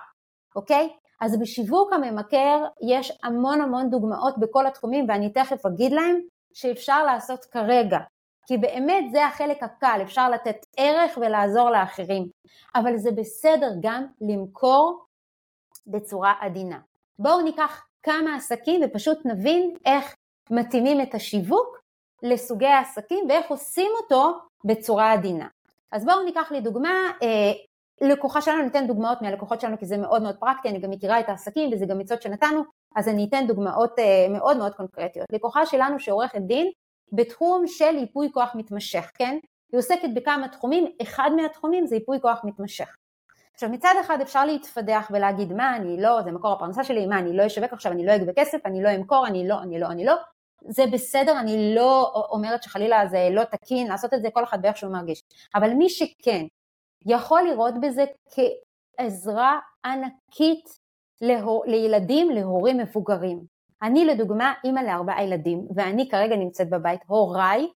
אוקיי? 0.57 0.97
אז 1.21 1.39
בשיווק 1.39 1.93
הממכר 1.93 2.65
יש 2.89 3.19
המון 3.23 3.61
המון 3.61 3.91
דוגמאות 3.91 4.39
בכל 4.39 4.67
התחומים 4.67 5.07
ואני 5.09 5.33
תכף 5.33 5.67
אגיד 5.67 5.93
להם 5.93 6.21
שאפשר 6.55 7.05
לעשות 7.05 7.45
כרגע, 7.45 7.99
כי 8.47 8.59
באמת 8.59 9.05
זה 9.13 9.27
החלק 9.27 9.63
הקל, 9.63 10.01
אפשר 10.03 10.31
לתת 10.31 10.67
ערך 10.77 11.19
ולעזור 11.19 11.71
לאחרים, 11.71 12.29
אבל 12.75 12.97
זה 12.97 13.11
בסדר 13.11 13.71
גם 13.81 14.07
למכור 14.21 15.05
בצורה 15.87 16.35
עדינה. 16.41 16.79
בואו 17.19 17.43
ניקח 17.43 17.87
כמה 18.03 18.37
עסקים 18.37 18.81
ופשוט 18.85 19.19
נבין 19.27 19.75
איך 19.87 20.15
מתאימים 20.51 21.01
את 21.01 21.15
השיווק 21.15 21.79
לסוגי 22.23 22.67
העסקים 22.67 23.25
ואיך 23.29 23.51
עושים 23.51 23.91
אותו 24.03 24.39
בצורה 24.65 25.13
עדינה. 25.13 25.47
אז 25.93 26.05
בואו 26.05 26.25
ניקח 26.25 26.53
לדוגמה 26.53 27.11
אה, 27.23 27.53
לקוחה 28.01 28.41
שלנו, 28.41 28.63
ניתן 28.63 28.87
דוגמאות 28.87 29.23
מהלקוחות 29.23 29.61
שלנו 29.61 29.79
כי 29.79 29.87
זה 29.87 29.97
מאוד 29.97 30.23
מאוד 30.23 30.37
פרקטי, 30.37 30.69
אני 30.69 30.79
גם 30.79 30.91
מכירה 30.91 31.21
את 31.21 31.29
העסקים 31.29 31.71
וזה 31.73 31.87
גם 31.87 32.01
עצות 32.01 32.23
שנתנו, 32.23 32.63
אז 32.97 33.09
אני 33.09 33.27
אתן 33.29 33.47
דוגמאות 33.47 33.99
אה, 33.99 34.27
מאוד 34.31 34.57
מאוד 34.57 34.75
קונקרטיות. 34.75 35.27
לקוחה 35.33 35.67
שלנו 35.67 36.01
שעורכת 36.01 36.41
דין 36.41 36.71
בתחום 37.13 37.67
של 37.67 37.97
ייפוי 37.97 38.33
כוח 38.33 38.53
מתמשך, 38.55 39.11
כן? 39.15 39.39
היא 39.73 39.79
עוסקת 39.79 40.09
בכמה 40.15 40.49
תחומים, 40.49 40.87
אחד 41.03 41.31
מהתחומים 41.37 41.87
זה 41.87 41.97
ייפוי 41.97 42.21
כוח 42.21 42.41
מתמשך. 42.45 42.97
עכשיו 43.55 43.71
מצד 43.71 43.95
אחד 44.01 44.21
אפשר 44.21 44.45
להתפדח 44.45 45.09
ולהגיד 45.11 45.53
מה 45.53 45.77
אני 45.77 46.03
לא, 46.03 46.23
זה 46.23 46.33
מקור 46.33 46.53
הפרנסה 46.53 46.85
שלי, 46.85 47.07
מה 47.07 47.19
אני 47.19 47.37
לא 47.37 47.47
אשווק 47.47 47.73
עכשיו, 47.73 47.93
אני 47.93 48.07
לא 48.07 48.17
אגבה 48.17 48.33
כסף, 48.33 48.59
אני 48.65 48.83
לא 48.83 48.95
אמכור, 48.95 49.27
אני 49.27 49.49
לא, 49.49 49.63
אני 49.63 49.81
לא, 49.81 49.87
אני 49.87 50.05
לא, 50.05 50.15
זה 50.69 50.85
בסדר, 50.93 51.41
אני 51.41 51.75
לא 51.75 52.13
אומרת 52.31 52.63
שחלילה 52.63 53.07
זה 53.07 53.29
לא 53.31 53.45
תקין 53.45 53.87
לעשות 53.87 54.15
את 54.15 54.23
זה, 54.23 54.29
כל 54.33 54.45
אחד 54.45 54.63
באיך 54.63 54.77
שהוא 54.77 54.93
מרגיש, 54.93 55.23
אבל 55.55 55.71
מי 55.71 55.89
שכן 55.89 56.47
יכול 57.07 57.43
לראות 57.43 57.75
בזה 57.81 58.05
כעזרה 58.31 59.59
ענקית 59.85 60.65
להור, 61.21 61.65
לילדים, 61.67 62.31
להורים 62.31 62.79
מבוגרים. 62.79 63.41
אני 63.83 64.05
לדוגמה 64.05 64.55
אימא 64.65 64.81
לארבעה 64.81 65.25
ילדים 65.25 65.67
ואני 65.77 66.09
כרגע 66.09 66.37
נמצאת 66.37 66.71
בבית, 66.71 67.01
הוריי 67.07 67.69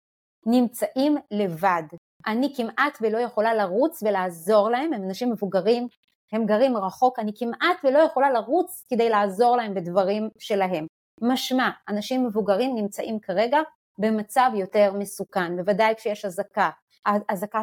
נמצאים 0.45 1.17
לבד. 1.31 1.83
אני 2.27 2.53
כמעט 2.55 2.97
ולא 3.01 3.17
יכולה 3.17 3.53
לרוץ 3.53 4.03
ולעזור 4.03 4.69
להם, 4.69 4.93
הם 4.93 5.03
אנשים 5.03 5.31
מבוגרים, 5.31 5.87
הם 6.33 6.45
גרים 6.45 6.77
רחוק, 6.77 7.19
אני 7.19 7.31
כמעט 7.35 7.77
ולא 7.83 7.99
יכולה 7.99 8.31
לרוץ 8.31 8.85
כדי 8.89 9.09
לעזור 9.09 9.57
להם 9.57 9.73
בדברים 9.73 10.29
שלהם. 10.39 10.85
משמע, 11.21 11.69
אנשים 11.89 12.25
מבוגרים 12.25 12.75
נמצאים 12.75 13.19
כרגע 13.19 13.59
במצב 13.99 14.51
יותר 14.55 14.93
מסוכן, 14.93 15.55
בוודאי 15.55 15.95
כשיש 15.95 16.25
אזעקה, 16.25 16.69
אזעקה 17.29 17.61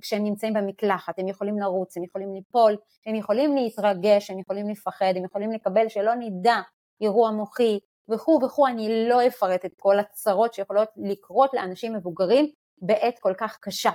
כשהם 0.00 0.24
נמצאים 0.24 0.54
במקלחת, 0.54 1.18
הם 1.18 1.28
יכולים 1.28 1.58
לרוץ, 1.58 1.96
הם 1.96 2.04
יכולים 2.04 2.34
ליפול, 2.34 2.76
הם 3.06 3.14
יכולים 3.14 3.56
להתרגש, 3.56 4.30
הם 4.30 4.38
יכולים 4.38 4.68
לפחד, 4.68 5.12
הם 5.16 5.24
יכולים 5.24 5.52
לקבל 5.52 5.88
שלא 5.88 6.12
נדע 6.14 6.60
אירוע 7.00 7.30
מוחי 7.30 7.78
וכו' 8.08 8.40
וכו', 8.44 8.66
אני 8.66 9.08
לא 9.08 9.26
אפרט 9.26 9.64
את 9.64 9.74
כל 9.78 9.98
הצרות 9.98 10.54
שיכולות 10.54 10.88
לקרות 10.96 11.50
לאנשים 11.54 11.92
מבוגרים 11.92 12.50
בעת 12.82 13.18
כל 13.18 13.32
כך 13.38 13.58
קשה. 13.60 13.90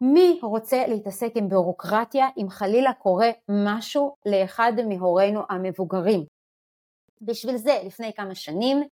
מי 0.00 0.38
רוצה 0.42 0.86
להתעסק 0.86 1.32
עם 1.34 1.48
ביורוקרטיה 1.48 2.26
אם 2.36 2.48
חלילה 2.50 2.92
קורה 2.92 3.30
משהו 3.48 4.14
לאחד 4.26 4.72
מהורינו 4.88 5.40
המבוגרים? 5.50 6.24
בשביל 7.22 7.56
זה 7.56 7.80
לפני 7.84 8.12
כמה 8.16 8.34
שנים 8.34 8.82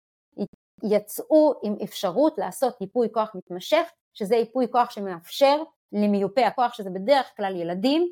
יצאו 0.83 1.55
עם 1.63 1.77
אפשרות 1.85 2.39
לעשות 2.39 2.81
ייפוי 2.81 3.09
כוח 3.13 3.35
מתמשך 3.35 3.87
שזה 4.15 4.37
ייפוי 4.37 4.67
כוח 4.71 4.91
שמאפשר 4.91 5.63
למיופי 5.93 6.45
הכוח, 6.45 6.75
שזה 6.75 6.91
בדרך 6.91 7.27
כלל 7.37 7.57
ילדים, 7.57 8.09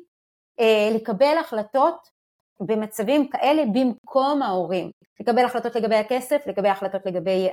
אה, 0.59 0.89
לקבל 0.95 1.37
החלטות 1.39 2.09
במצבים 2.59 3.29
כאלה 3.29 3.63
במקום 3.73 4.41
ההורים, 4.41 4.91
לקבל 5.19 5.45
החלטות 5.45 5.75
לגבי 5.75 5.95
הכסף, 5.95 6.43
לקבל 6.47 6.65
החלטות 6.65 7.05
לגבי 7.05 7.49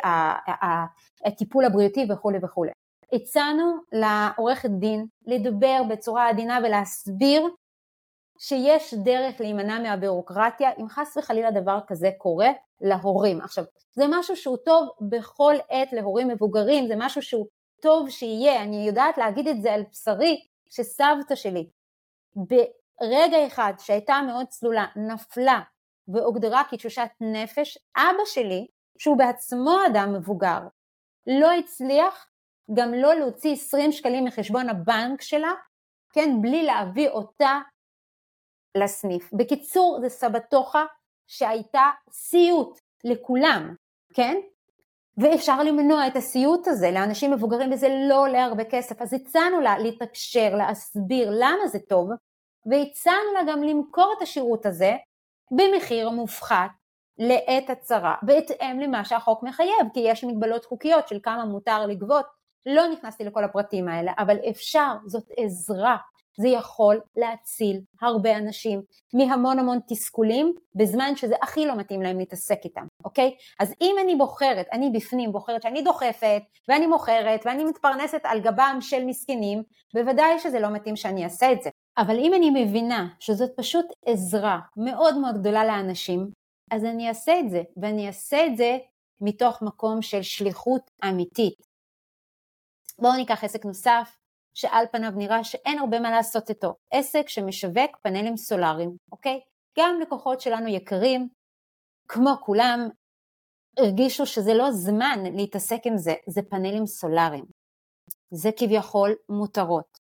הטיפול 1.25 1.65
הבריאותי 1.65 2.07
וכולי 2.11 2.39
וכולי. 2.43 2.71
הצענו 3.13 3.77
לעורכת 3.93 4.71
דין 4.71 5.07
לדבר 5.27 5.83
בצורה 5.91 6.29
עדינה 6.29 6.59
ולהסביר 6.65 7.49
שיש 8.43 8.95
דרך 8.95 9.41
להימנע 9.41 9.79
מהבירוקרטיה 9.79 10.71
אם 10.79 10.89
חס 10.89 11.17
וחלילה 11.17 11.51
דבר 11.51 11.79
כזה 11.87 12.11
קורה 12.19 12.49
להורים. 12.81 13.41
עכשיו, 13.41 13.65
זה 13.93 14.05
משהו 14.11 14.37
שהוא 14.37 14.57
טוב 14.65 14.89
בכל 15.11 15.55
עת 15.71 15.93
להורים 15.93 16.29
מבוגרים, 16.29 16.87
זה 16.87 16.95
משהו 16.99 17.23
שהוא 17.23 17.47
טוב 17.83 18.11
שיהיה, 18.11 18.63
אני 18.63 18.87
יודעת 18.87 19.19
להגיד 19.19 19.49
את 19.49 19.63
זה 19.63 19.73
על 19.73 19.83
בשרי, 19.91 20.37
שסבתא 20.71 21.35
שלי 21.35 21.69
ברגע 22.37 23.47
אחד 23.47 23.73
שהייתה 23.79 24.21
מאוד 24.27 24.47
צלולה 24.47 24.87
נפלה 24.97 25.61
והוגדרה 26.09 26.63
כתשושת 26.71 27.09
נפש, 27.21 27.79
אבא 27.97 28.25
שלי, 28.27 28.67
שהוא 28.99 29.19
בעצמו 29.19 29.79
אדם 29.87 30.15
מבוגר, 30.15 30.61
לא 31.27 31.53
הצליח 31.53 32.27
גם 32.75 32.95
לא 32.95 33.15
להוציא 33.15 33.53
20 33.53 33.93
שקלים 33.93 34.25
מחשבון 34.25 34.69
הבנק 34.69 35.23
שלה, 35.23 35.53
כן, 36.13 36.43
בלי 36.43 36.63
להביא 36.63 37.09
אותה 37.09 37.59
לסניף. 38.75 39.31
בקיצור, 39.33 39.99
זה 40.01 40.09
סבתוכה 40.09 40.85
שהייתה 41.27 41.91
סיוט 42.13 42.79
לכולם, 43.05 43.75
כן? 44.15 44.37
ואפשר 45.19 45.63
למנוע 45.63 46.07
את 46.07 46.17
הסיוט 46.17 46.69
הזה 46.69 46.91
לאנשים 46.91 47.31
מבוגרים 47.31 47.73
וזה 47.73 47.89
לא 48.09 48.21
עולה 48.21 48.45
הרבה 48.45 48.65
כסף 48.65 49.03
אז 49.03 49.15
הצענו 49.15 49.61
לה 49.61 49.79
להתקשר, 49.79 50.55
להסביר 50.57 51.31
למה 51.31 51.67
זה 51.67 51.79
טוב 51.79 52.11
והצענו 52.67 53.33
לה 53.35 53.53
גם 53.53 53.63
למכור 53.63 54.15
את 54.17 54.23
השירות 54.23 54.67
הזה 54.67 54.97
במחיר 55.51 56.11
מופחת 56.11 56.71
לעת 57.19 57.71
הצרה 57.71 58.15
בהתאם 58.23 58.81
למה 58.81 59.05
שהחוק 59.05 59.43
מחייב 59.43 59.87
כי 59.95 60.01
יש 60.01 60.25
מגבלות 60.25 60.65
חוקיות 60.65 61.09
של 61.09 61.19
כמה 61.23 61.45
מותר 61.45 61.87
לגבות 61.87 62.27
לא 62.67 62.89
נכנסתי 62.89 63.25
לכל 63.25 63.45
הפרטים 63.45 63.89
האלה 63.89 64.13
אבל 64.19 64.37
אפשר 64.51 64.93
זאת 65.07 65.31
עזרה 65.37 65.97
זה 66.41 66.49
יכול 66.49 67.01
להציל 67.17 67.81
הרבה 68.01 68.37
אנשים 68.37 68.83
מהמון 69.15 69.59
המון 69.59 69.79
תסכולים 69.89 70.55
בזמן 70.75 71.17
שזה 71.17 71.35
הכי 71.43 71.67
לא 71.67 71.77
מתאים 71.77 72.03
להם 72.03 72.19
להתעסק 72.19 72.59
איתם, 72.65 72.87
אוקיי? 73.05 73.35
אז 73.61 73.75
אם 73.81 73.97
אני 74.05 74.17
בוחרת, 74.17 74.67
אני 74.73 74.91
בפנים 74.91 75.33
בוחרת 75.33 75.63
שאני 75.63 75.83
דוחפת 75.83 76.43
ואני 76.69 76.87
מוכרת 76.87 77.41
ואני 77.45 77.65
מתפרנסת 77.65 78.21
על 78.25 78.41
גבם 78.41 78.77
של 78.81 79.05
מסכנים, 79.05 79.63
בוודאי 79.95 80.39
שזה 80.39 80.61
לא 80.61 80.71
מתאים 80.71 80.97
שאני 80.97 81.25
אעשה 81.25 81.53
את 81.53 81.63
זה. 81.63 81.71
אבל 81.99 82.19
אם 82.19 82.35
אני 82.35 82.65
מבינה 82.65 83.09
שזאת 83.21 83.51
פשוט 83.57 83.87
עזרה 84.07 84.61
מאוד 84.77 85.19
מאוד 85.19 85.39
גדולה 85.41 85.65
לאנשים, 85.65 86.31
אז 86.71 86.85
אני 86.85 87.09
אעשה 87.09 87.41
את 87.41 87.51
זה, 87.51 87.63
ואני 87.77 88.07
אעשה 88.07 88.47
את 88.47 88.57
זה 88.57 88.79
מתוך 89.21 89.63
מקום 89.63 90.03
של 90.03 90.23
שליחות 90.23 90.91
אמיתית. 91.05 91.67
בואו 92.99 93.17
ניקח 93.17 93.45
עסק 93.45 93.65
נוסף, 93.65 94.17
שעל 94.55 94.87
פניו 94.93 95.11
נראה 95.17 95.45
שאין 95.45 95.79
הרבה 95.79 96.01
מה 96.01 96.11
לעשות 96.11 96.51
איתו. 96.51 96.75
עסק 96.93 97.29
שמשווק 97.29 97.97
פאנלים 98.03 98.37
סולאריים, 98.37 98.97
אוקיי? 99.13 99.41
גם 99.79 100.01
לקוחות 100.01 100.41
שלנו 100.41 100.69
יקרים, 100.69 101.29
כמו 102.09 102.31
כולם, 102.41 102.89
הרגישו 103.79 104.27
שזה 104.27 104.55
לא 104.55 104.71
זמן 104.71 105.19
להתעסק 105.37 105.81
עם 105.85 105.97
זה, 105.97 106.13
זה 106.29 106.41
פאנלים 106.51 106.87
סולאריים. 106.87 107.45
זה 108.31 108.51
כביכול 108.59 109.11
מותרות. 109.29 109.99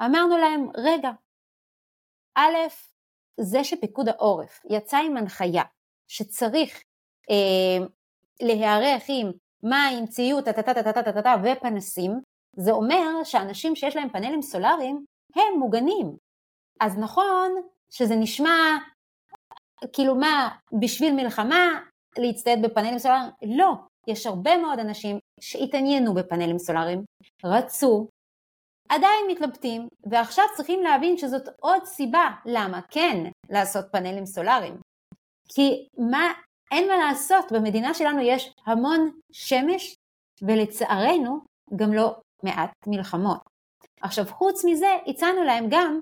אמרנו 0.00 0.38
להם, 0.38 0.68
רגע, 0.76 1.10
א', 2.34 2.56
זה 3.40 3.64
שפיקוד 3.64 4.08
העורף 4.08 4.60
יצא 4.70 4.96
עם 4.96 5.16
הנחיה 5.16 5.62
שצריך 6.08 6.82
אה, 7.30 7.86
להיערך 8.42 9.04
עם 9.08 9.30
מים, 9.62 10.06
ציוד, 10.06 10.44
טה-טה-טה-טה-טה-טה 10.44 11.34
ופנסים, 11.44 12.12
זה 12.56 12.72
אומר 12.72 13.24
שאנשים 13.24 13.76
שיש 13.76 13.96
להם 13.96 14.08
פאנלים 14.08 14.42
סולאריים 14.42 15.04
הם 15.36 15.58
מוגנים. 15.58 16.16
אז 16.80 16.98
נכון 16.98 17.50
שזה 17.90 18.16
נשמע 18.16 18.78
כאילו 19.92 20.14
מה, 20.14 20.48
בשביל 20.80 21.12
מלחמה 21.12 21.80
להצטייד 22.18 22.62
בפאנלים 22.62 22.98
סולאריים? 22.98 23.30
לא, 23.42 23.72
יש 24.06 24.26
הרבה 24.26 24.56
מאוד 24.58 24.78
אנשים 24.78 25.18
שהתעניינו 25.40 26.14
בפאנלים 26.14 26.58
סולאריים, 26.58 27.04
רצו, 27.44 28.08
עדיין 28.88 29.26
מתלבטים, 29.30 29.88
ועכשיו 30.10 30.44
צריכים 30.56 30.82
להבין 30.82 31.16
שזאת 31.16 31.48
עוד 31.60 31.84
סיבה 31.84 32.30
למה 32.46 32.80
כן 32.90 33.30
לעשות 33.50 33.84
פאנלים 33.92 34.26
סולאריים. 34.26 34.74
כי 35.48 35.88
מה, 36.10 36.32
אין 36.72 36.88
מה 36.88 36.96
לעשות, 36.96 37.52
במדינה 37.52 37.94
שלנו 37.94 38.20
יש 38.20 38.52
המון 38.66 39.10
שמש, 39.32 39.94
ולצערנו 40.42 41.40
גם 41.76 41.92
לא 41.92 42.16
מעט 42.42 42.70
מלחמות. 42.86 43.40
עכשיו 44.00 44.24
חוץ 44.26 44.64
מזה 44.64 44.96
הצענו 45.06 45.44
להם 45.44 45.66
גם 45.70 46.00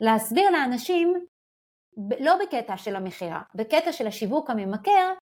להסביר 0.00 0.50
לאנשים 0.50 1.14
לא 2.20 2.34
בקטע 2.42 2.76
של 2.76 2.96
המכירה, 2.96 3.42
בקטע 3.54 3.92
של 3.92 4.06
השיווק 4.06 4.50
הממכר, 4.50 5.12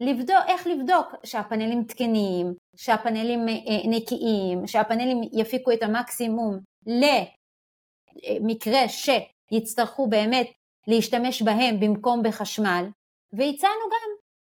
לבדוק, 0.00 0.44
איך 0.48 0.66
לבדוק 0.66 1.06
שהפאנלים 1.24 1.84
תקניים, 1.84 2.54
שהפאנלים 2.76 3.48
אה, 3.48 3.54
נקיים, 3.90 4.66
שהפאנלים 4.66 5.20
יפיקו 5.32 5.72
את 5.72 5.82
המקסימום 5.82 6.58
למקרה 6.86 8.80
שיצטרכו 8.88 10.08
באמת 10.08 10.46
להשתמש 10.86 11.42
בהם 11.42 11.80
במקום 11.80 12.22
בחשמל, 12.22 12.84
והצענו 13.32 13.84
גם 13.92 14.10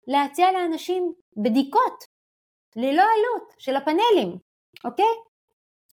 להציע 0.08 0.52
לאנשים 0.52 1.14
בדיקות 1.38 2.04
ללא 2.76 3.04
עלות 3.04 3.54
של 3.58 3.76
הפאנלים, 3.76 4.38
אוקיי? 4.84 5.33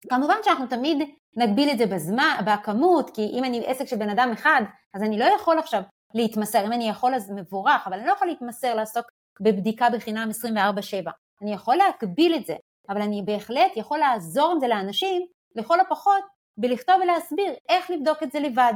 כמובן 0.09 0.35
שאנחנו 0.43 0.67
תמיד 0.67 0.97
נגביל 1.37 1.69
את 1.69 1.77
זה 1.77 1.85
בזמן, 1.85 2.37
בכמות, 2.45 3.09
כי 3.15 3.21
אם 3.33 3.43
אני 3.43 3.65
עסק 3.65 3.85
של 3.85 3.95
בן 3.95 4.09
אדם 4.09 4.29
אחד, 4.33 4.61
אז 4.93 5.03
אני 5.03 5.19
לא 5.19 5.25
יכול 5.25 5.59
עכשיו 5.59 5.81
להתמסר, 6.13 6.65
אם 6.65 6.73
אני 6.73 6.89
יכול 6.89 7.15
אז 7.15 7.31
מבורך, 7.31 7.87
אבל 7.87 7.97
אני 7.97 8.07
לא 8.07 8.13
יכול 8.13 8.27
להתמסר 8.27 8.75
לעסוק 8.75 9.05
בבדיקה 9.41 9.89
בחינם 9.89 10.29
24/7. 10.29 11.11
אני 11.41 11.53
יכול 11.53 11.75
להגביל 11.75 12.35
את 12.35 12.45
זה, 12.45 12.55
אבל 12.89 13.01
אני 13.01 13.21
בהחלט 13.25 13.71
יכול 13.75 13.97
לעזור 13.99 14.51
עם 14.51 14.59
זה 14.59 14.67
לאנשים, 14.67 15.25
לכל 15.55 15.79
הפחות, 15.79 16.23
בלכתוב 16.57 16.95
ולהסביר 17.03 17.53
איך 17.69 17.91
לבדוק 17.91 18.23
את 18.23 18.31
זה 18.31 18.39
לבד. 18.39 18.73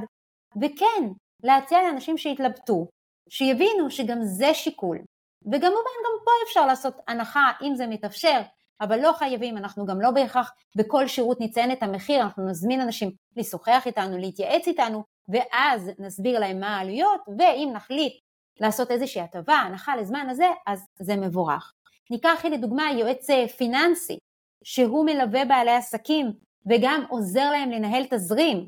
וכן, 0.61 1.07
להציע 1.43 1.81
לאנשים 1.81 2.17
שהתלבטו, 2.17 2.87
שיבינו 3.29 3.91
שגם 3.91 4.17
זה 4.21 4.53
שיקול. 4.53 4.97
וכמובן 5.45 5.97
גם 6.05 6.25
פה 6.25 6.31
אפשר 6.47 6.65
לעשות 6.65 6.93
הנחה 7.07 7.51
אם 7.61 7.75
זה 7.75 7.87
מתאפשר, 7.87 8.41
אבל 8.81 8.99
לא 8.99 9.13
חייבים, 9.13 9.57
אנחנו 9.57 9.85
גם 9.85 10.01
לא 10.01 10.11
בהכרח 10.11 10.51
בכל 10.77 11.07
שירות 11.07 11.41
נציין 11.41 11.71
את 11.71 11.83
המחיר, 11.83 12.21
אנחנו 12.21 12.49
נזמין 12.49 12.81
אנשים 12.81 13.11
לשוחח 13.37 13.83
איתנו, 13.85 14.17
להתייעץ 14.17 14.67
איתנו, 14.67 15.03
ואז 15.29 15.91
נסביר 15.99 16.39
להם 16.39 16.59
מה 16.59 16.77
העלויות, 16.77 17.21
ואם 17.37 17.69
נחליט 17.73 18.13
לעשות 18.59 18.91
איזושהי 18.91 19.21
הטבה, 19.21 19.53
הנחה 19.53 19.95
לזמן 19.95 20.27
הזה, 20.29 20.47
אז 20.67 20.85
זה 20.99 21.15
מבורך. 21.15 21.71
ניקח 22.11 22.45
לדוגמה 22.51 22.91
יועץ 22.91 23.29
אה, 23.29 23.47
פיננסי, 23.47 24.17
שהוא 24.63 25.05
מלווה 25.05 25.45
בעלי 25.45 25.71
עסקים 25.71 26.31
וגם 26.69 27.05
עוזר 27.09 27.51
להם 27.51 27.71
לנהל 27.71 28.03
תזרים. 28.09 28.65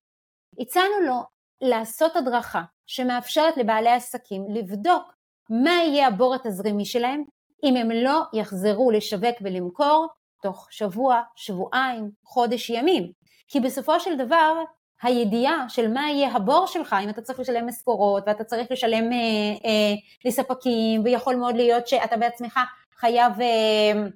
הצענו 0.60 0.99
לו 1.08 1.23
לעשות 1.62 2.15
הדרכה 2.15 2.63
שמאפשרת 2.88 3.58
לבעלי 3.58 3.91
עסקים 3.91 4.45
לבדוק 4.49 5.13
מה 5.49 5.71
יהיה 5.71 6.08
הבור 6.08 6.36
התזרימי 6.36 6.86
שלהם 6.86 7.23
אם 7.63 7.76
הם 7.76 7.91
לא 7.91 8.21
יחזרו 8.34 8.91
לשווק 8.91 9.36
ולמכור 9.41 10.08
תוך 10.41 10.67
שבוע, 10.71 11.21
שבועיים, 11.36 12.10
חודש 12.23 12.69
ימים. 12.69 13.12
כי 13.47 13.60
בסופו 13.60 13.99
של 13.99 14.17
דבר 14.17 14.63
הידיעה 15.02 15.65
של 15.69 15.93
מה 15.93 16.10
יהיה 16.10 16.32
הבור 16.32 16.67
שלך, 16.67 16.95
אם 17.04 17.10
אתה 17.10 17.21
צריך 17.21 17.39
לשלם 17.39 17.67
משכורות 17.67 18.23
ואתה 18.28 18.43
צריך 18.43 18.71
לשלם 18.71 19.12
אה, 19.12 19.17
אה, 19.65 19.93
לספקים 20.26 21.02
ויכול 21.04 21.36
מאוד 21.36 21.56
להיות 21.56 21.88
שאתה 21.88 22.17
בעצמך 22.17 22.60
חייב 22.99 23.41
אה, 23.41 24.08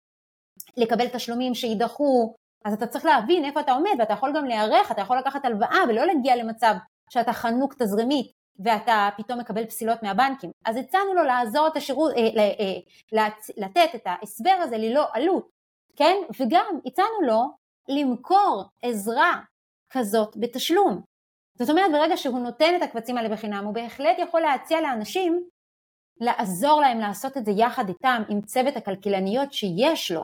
לקבל 0.78 1.08
תשלומים 1.08 1.56
שיידחו, 1.56 2.36
אז 2.66 2.74
אתה 2.74 2.88
צריך 2.88 3.06
להבין 3.06 3.46
איפה 3.46 3.60
אתה 3.60 3.72
עומד 3.72 3.96
ואתה 4.00 4.14
יכול 4.14 4.34
גם 4.36 4.46
להיערך, 4.46 4.92
אתה 4.92 5.02
יכול 5.02 5.18
לקחת 5.18 5.46
הלוואה 5.46 5.80
ולא 5.90 6.06
להגיע 6.06 6.36
למצב 6.36 6.76
שאתה 7.10 7.34
חנוק 7.34 7.74
תזרימית 7.74 8.32
ואתה 8.60 9.10
פתאום 9.18 9.40
מקבל 9.40 9.66
פסילות 9.66 10.04
מהבנקים. 10.04 10.52
אז 10.66 10.78
הצענו 10.78 11.14
לו 11.14 11.24
לעזור 11.24 11.68
את 11.68 11.78
השירות, 11.78 12.14
אה, 12.14 12.20
אה, 12.38 13.24
לתת 13.58 13.96
את 13.96 14.02
ההסבר 14.06 14.58
הזה 14.64 14.78
ללא 14.78 15.08
עלות, 15.14 15.50
כן? 15.96 16.16
וגם 16.40 16.80
הצענו 16.86 17.22
לו 17.22 17.44
למכור 17.90 18.64
עזרה 18.82 19.42
כזאת 19.90 20.38
בתשלום. 20.40 21.02
זאת 21.60 21.70
אומרת 21.70 21.92
ברגע 21.92 22.18
שהוא 22.18 22.40
נותן 22.40 22.76
את 22.76 22.82
הקבצים 22.82 23.18
האלה 23.18 23.30
בחינם 23.30 23.66
הוא 23.66 23.74
בהחלט 23.74 24.18
יכול 24.20 24.42
להציע 24.42 24.82
לאנשים 24.82 25.48
לעזור 26.22 26.82
להם 26.82 27.00
לעשות 27.00 27.38
את 27.38 27.46
זה 27.46 27.52
יחד 27.58 27.88
איתם 27.88 28.22
עם 28.30 28.42
צוות 28.42 28.76
הכלכלניות 28.76 29.54
שיש 29.54 30.12
לו, 30.12 30.24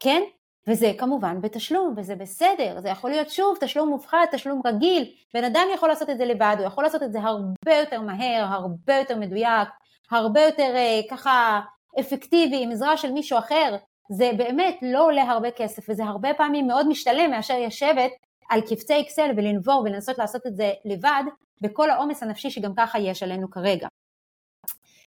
כן? 0.00 0.22
וזה 0.68 0.92
כמובן 0.98 1.40
בתשלום 1.40 1.94
וזה 1.96 2.16
בסדר, 2.16 2.80
זה 2.80 2.88
יכול 2.88 3.10
להיות 3.10 3.30
שוב 3.30 3.56
תשלום 3.60 3.88
מופחת, 3.88 4.18
תשלום 4.32 4.62
רגיל, 4.66 5.04
בן 5.34 5.44
אדם 5.44 5.62
יכול 5.74 5.88
לעשות 5.88 6.10
את 6.10 6.18
זה 6.18 6.24
לבד, 6.24 6.56
הוא 6.58 6.66
יכול 6.66 6.84
לעשות 6.84 7.02
את 7.02 7.12
זה 7.12 7.20
הרבה 7.20 7.74
יותר 7.80 8.00
מהר, 8.00 8.44
הרבה 8.50 8.96
יותר 8.96 9.16
מדויק, 9.16 9.68
הרבה 10.10 10.40
יותר 10.40 10.72
אה, 10.76 11.00
ככה 11.10 11.60
אפקטיבי 12.00 12.62
עם 12.62 12.70
עזרה 12.70 12.96
של 12.96 13.12
מישהו 13.12 13.38
אחר, 13.38 13.76
זה 14.10 14.30
באמת 14.36 14.78
לא 14.82 15.04
עולה 15.04 15.22
הרבה 15.22 15.50
כסף 15.50 15.88
וזה 15.88 16.04
הרבה 16.04 16.34
פעמים 16.34 16.66
מאוד 16.66 16.88
משתלם 16.88 17.30
מאשר 17.30 17.54
ישבת 17.54 18.10
על 18.50 18.60
קבצי 18.60 19.00
אקסל 19.00 19.30
ולנבור 19.36 19.82
ולנסות 19.84 20.18
לעשות 20.18 20.46
את 20.46 20.56
זה 20.56 20.72
לבד 20.84 21.22
בכל 21.60 21.90
העומס 21.90 22.22
הנפשי 22.22 22.50
שגם 22.50 22.72
ככה 22.76 22.98
יש 22.98 23.22
עלינו 23.22 23.50
כרגע. 23.50 23.88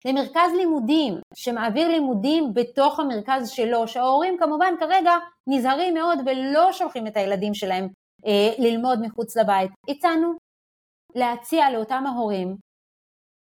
למרכז 0.05 0.51
לימודים 0.57 1.13
שמעביר 1.35 1.87
לימודים 1.87 2.53
בתוך 2.53 2.99
המרכז 2.99 3.49
שלו, 3.49 3.87
שההורים 3.87 4.37
כמובן 4.39 4.73
כרגע 4.79 5.11
נזהרים 5.47 5.93
מאוד 5.93 6.19
ולא 6.25 6.71
שולחים 6.71 7.07
את 7.07 7.17
הילדים 7.17 7.53
שלהם 7.53 7.87
אה, 8.25 8.53
ללמוד 8.57 8.99
מחוץ 9.01 9.37
לבית. 9.37 9.71
הצענו 9.89 10.33
להציע 11.15 11.69
לאותם 11.71 12.03
ההורים 12.07 12.55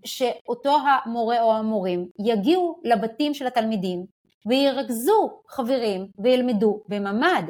שאותו 0.05 0.77
המורה 0.85 1.41
או 1.41 1.53
המורים 1.53 2.07
יגיעו 2.25 2.79
לבתים 2.83 3.33
של 3.33 3.47
התלמידים 3.47 4.05
וירכזו 4.45 5.41
חברים 5.47 6.07
וילמדו 6.23 6.81
בממ"ד. 6.87 7.43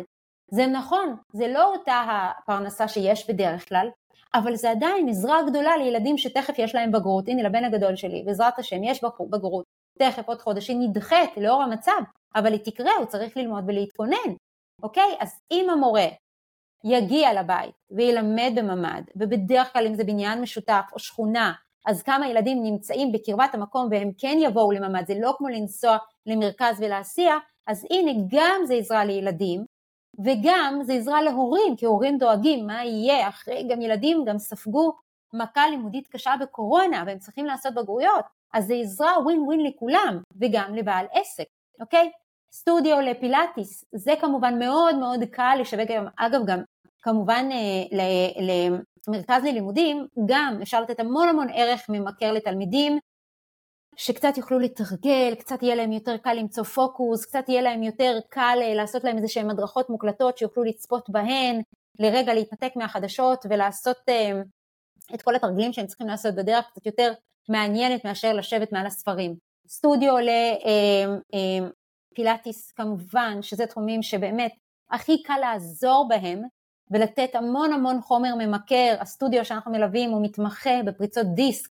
זה 0.53 0.67
נכון, 0.67 1.15
זה 1.33 1.47
לא 1.47 1.73
אותה 1.73 2.03
הפרנסה 2.09 2.87
שיש 2.87 3.29
בדרך 3.29 3.69
כלל, 3.69 3.87
אבל 4.33 4.55
זה 4.55 4.71
עדיין 4.71 5.09
עזרה 5.09 5.43
גדולה 5.49 5.77
לילדים 5.77 6.17
שתכף 6.17 6.53
יש 6.57 6.75
להם 6.75 6.91
בגרות, 6.91 7.27
הנה 7.27 7.43
לבן 7.43 7.63
הגדול 7.63 7.95
שלי, 7.95 8.23
בעזרת 8.25 8.59
השם 8.59 8.83
יש 8.83 9.03
בגרות, 9.29 9.65
תכף 9.99 10.27
עוד 10.27 10.41
חודש, 10.41 10.67
היא 10.67 10.77
נדחית 10.79 11.37
לאור 11.37 11.63
המצב, 11.63 12.01
אבל 12.35 12.53
היא 12.53 12.61
תקרה, 12.63 12.91
הוא 12.99 13.05
צריך 13.05 13.37
ללמוד 13.37 13.63
ולהתכונן, 13.67 14.33
אוקיי? 14.83 15.15
אז 15.19 15.39
אם 15.51 15.69
המורה 15.69 16.07
יגיע 16.83 17.33
לבית 17.33 17.75
וילמד 17.91 18.51
בממ"ד, 18.55 19.01
ובדרך 19.15 19.73
כלל 19.73 19.87
אם 19.87 19.95
זה 19.95 20.03
בניין 20.03 20.41
משותף 20.41 20.85
או 20.93 20.99
שכונה, 20.99 21.53
אז 21.85 22.03
כמה 22.03 22.27
ילדים 22.27 22.63
נמצאים 22.63 23.11
בקרבת 23.11 23.55
המקום 23.55 23.87
והם 23.91 24.11
כן 24.17 24.37
יבואו 24.41 24.71
לממ"ד, 24.71 25.07
זה 25.07 25.13
לא 25.19 25.33
כמו 25.37 25.47
לנסוע 25.47 25.97
למרכז 26.25 26.81
ולהסיע, 26.81 27.33
אז 27.67 27.85
הנה 27.89 28.11
גם 28.27 28.61
זה 28.65 28.73
עזרה 28.73 29.05
לילדים, 29.05 29.65
וגם 30.19 30.79
זה 30.83 30.93
עזרה 30.93 31.21
להורים, 31.21 31.75
כי 31.75 31.85
הורים 31.85 32.17
דואגים 32.17 32.67
מה 32.67 32.85
יהיה, 32.85 33.29
אחרי 33.29 33.67
גם 33.69 33.81
ילדים 33.81 34.25
גם 34.25 34.37
ספגו 34.37 34.93
מכה 35.33 35.67
לימודית 35.67 36.07
קשה 36.07 36.33
בקורונה 36.39 37.03
והם 37.07 37.19
צריכים 37.19 37.45
לעשות 37.45 37.73
בגרויות, 37.73 38.25
אז 38.53 38.67
זה 38.67 38.73
עזרה 38.73 39.19
ווין 39.23 39.39
ווין 39.39 39.63
לכולם, 39.65 40.21
וגם 40.41 40.75
לבעל 40.75 41.05
עסק, 41.11 41.45
אוקיי? 41.81 42.11
סטודיו 42.53 43.01
לפילאטיס, 43.01 43.85
זה 43.95 44.13
כמובן 44.21 44.59
מאוד 44.59 44.95
מאוד 44.95 45.23
קל 45.23 45.57
לשווק 45.59 45.89
היום, 45.89 46.05
אגב 46.17 46.41
גם 46.45 46.59
כמובן 47.01 47.49
אה, 47.51 47.97
למרכז 49.07 49.43
ללימודים, 49.43 50.07
גם 50.25 50.59
אפשר 50.61 50.81
לתת 50.81 50.99
המון 50.99 51.29
המון 51.29 51.47
ערך 51.53 51.85
ממכר 51.89 52.31
לתלמידים, 52.31 52.99
שקצת 53.95 54.37
יוכלו 54.37 54.59
לתרגל, 54.59 55.35
קצת 55.39 55.63
יהיה 55.63 55.75
להם 55.75 55.91
יותר 55.91 56.17
קל 56.17 56.33
למצוא 56.33 56.63
פוקוס, 56.63 57.25
קצת 57.25 57.49
יהיה 57.49 57.61
להם 57.61 57.83
יותר 57.83 58.19
קל 58.29 58.57
אה, 58.61 58.73
לעשות 58.73 59.03
להם 59.03 59.17
איזה 59.17 59.27
שהן 59.27 59.49
הדרכות 59.49 59.89
מוקלטות 59.89 60.37
שיוכלו 60.37 60.63
לצפות 60.63 61.09
בהן, 61.09 61.61
לרגע 61.99 62.33
להתנתק 62.33 62.71
מהחדשות 62.75 63.45
ולעשות 63.49 63.97
אה, 64.09 64.41
את 65.13 65.21
כל 65.21 65.35
התרגילים 65.35 65.73
שהם 65.73 65.87
צריכים 65.87 66.07
לעשות 66.07 66.35
בדרך 66.35 66.65
קצת 66.71 66.85
יותר 66.85 67.13
מעניינת 67.49 68.05
מאשר 68.05 68.33
לשבת 68.33 68.71
מעל 68.71 68.85
הספרים. 68.85 69.35
סטודיו 69.67 70.15
לפילאטיס 72.13 72.69
אה, 72.69 72.75
כמובן, 72.75 73.41
שזה 73.41 73.65
תחומים 73.65 74.03
שבאמת 74.03 74.51
הכי 74.91 75.23
קל 75.23 75.37
לעזור 75.41 76.07
בהם 76.09 76.41
ולתת 76.91 77.35
המון 77.35 77.73
המון 77.73 78.01
חומר 78.01 78.35
ממכר, 78.35 78.95
הסטודיו 78.99 79.45
שאנחנו 79.45 79.71
מלווים 79.71 80.09
הוא 80.09 80.23
מתמחה 80.23 80.83
בפריצות 80.85 81.25
דיסק 81.35 81.70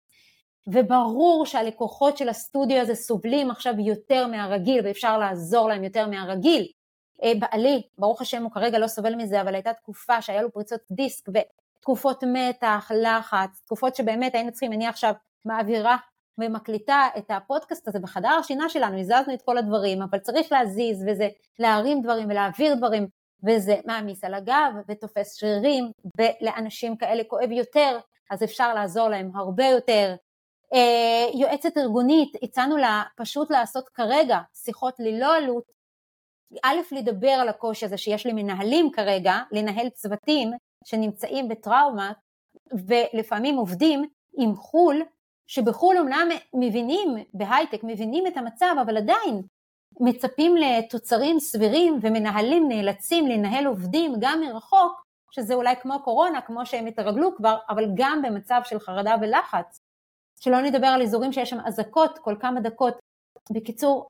וברור 0.67 1.47
שהלקוחות 1.47 2.17
של 2.17 2.29
הסטודיו 2.29 2.81
הזה 2.81 2.95
סובלים 2.95 3.51
עכשיו 3.51 3.75
יותר 3.79 4.27
מהרגיל 4.27 4.81
ואפשר 4.85 5.19
לעזור 5.19 5.69
להם 5.69 5.85
יותר 5.85 6.07
מהרגיל. 6.07 6.67
אה, 7.23 7.33
בעלי, 7.39 7.83
ברוך 7.99 8.23
השם 8.23 8.43
הוא 8.43 8.53
כרגע 8.53 8.79
לא 8.79 8.87
סובל 8.87 9.15
מזה, 9.15 9.41
אבל 9.41 9.55
הייתה 9.55 9.73
תקופה 9.73 10.23
שהיה 10.23 10.43
לו 10.43 10.53
פריצות 10.53 10.81
דיסק 10.93 11.29
ותקופות 11.29 12.25
מתח, 12.33 12.91
לחץ, 12.95 13.61
תקופות 13.65 13.97
שבאמת 13.97 14.35
היינו 14.35 14.53
צריכים, 14.53 14.73
אני 14.73 14.87
עכשיו 14.87 15.13
מעבירה 15.45 15.97
ומקליטה 16.39 17.09
את 17.19 17.31
הפודקאסט 17.31 17.89
הזה 17.89 17.99
בחדר 17.99 18.29
השינה 18.29 18.69
שלנו, 18.69 19.01
הזזנו 19.01 19.35
את 19.35 19.43
כל 19.43 19.59
הדברים, 19.59 20.03
אבל 20.03 20.19
צריך 20.19 20.53
להזיז 20.53 21.05
וזה 21.09 21.29
להרים 21.59 22.03
דברים 22.03 22.29
ולהעביר 22.29 22.75
דברים, 22.75 23.07
וזה 23.47 23.77
מעמיס 23.87 24.25
על 24.25 24.35
הגב 24.35 24.73
ותופס 24.89 25.35
שרירים, 25.35 25.91
ולאנשים 26.19 26.97
כאלה 26.97 27.25
כואב 27.25 27.51
יותר, 27.51 27.99
אז 28.31 28.43
אפשר 28.43 28.75
לעזור 28.75 29.09
להם 29.09 29.31
הרבה 29.37 29.67
יותר. 29.67 30.15
אה, 30.75 31.41
יועצת 31.41 31.77
ארגונית, 31.79 32.33
הצענו 32.43 32.77
לה 32.77 33.03
פשוט 33.17 33.51
לעשות 33.51 33.89
כרגע 33.89 34.39
שיחות 34.55 34.95
ללא 34.99 35.37
עלות, 35.37 35.65
א', 36.63 36.77
לדבר 36.93 37.31
על 37.31 37.49
הקושי 37.49 37.85
הזה 37.85 37.97
שיש 37.97 38.27
לי 38.27 38.33
מנהלים 38.33 38.91
כרגע, 38.93 39.35
לנהל 39.53 39.89
צוותים 39.89 40.51
שנמצאים 40.85 41.49
בטראומה 41.49 42.13
ולפעמים 42.87 43.57
עובדים 43.57 44.05
עם 44.39 44.55
חו"ל, 44.55 45.03
שבחו"ל 45.47 45.99
אומנם 45.99 46.29
מבינים, 46.55 47.17
בהייטק 47.35 47.81
מבינים 47.85 48.27
את 48.27 48.37
המצב, 48.37 48.75
אבל 48.83 48.97
עדיין 48.97 49.43
מצפים 50.01 50.57
לתוצרים 50.57 51.41
סבירים 51.41 51.99
ומנהלים 52.03 52.69
נאלצים 52.69 53.27
לנהל 53.27 53.67
עובדים 53.67 54.15
גם 54.21 54.41
מרחוק, 54.41 55.05
שזה 55.31 55.55
אולי 55.55 55.77
כמו 55.83 56.03
קורונה, 56.03 56.41
כמו 56.41 56.67
שהם 56.67 56.87
התרגלו 56.87 57.37
כבר, 57.37 57.57
אבל 57.69 57.85
גם 57.95 58.23
במצב 58.23 58.61
של 58.65 58.79
חרדה 58.79 59.15
ולחץ. 59.21 59.81
שלא 60.41 60.61
נדבר 60.61 60.87
על 60.87 61.03
אזורים 61.03 61.33
שיש 61.33 61.51
שם 61.51 61.61
אזעקות 61.67 62.19
כל 62.19 62.37
כמה 62.41 62.61
דקות. 62.61 62.95
בקיצור, 63.51 64.09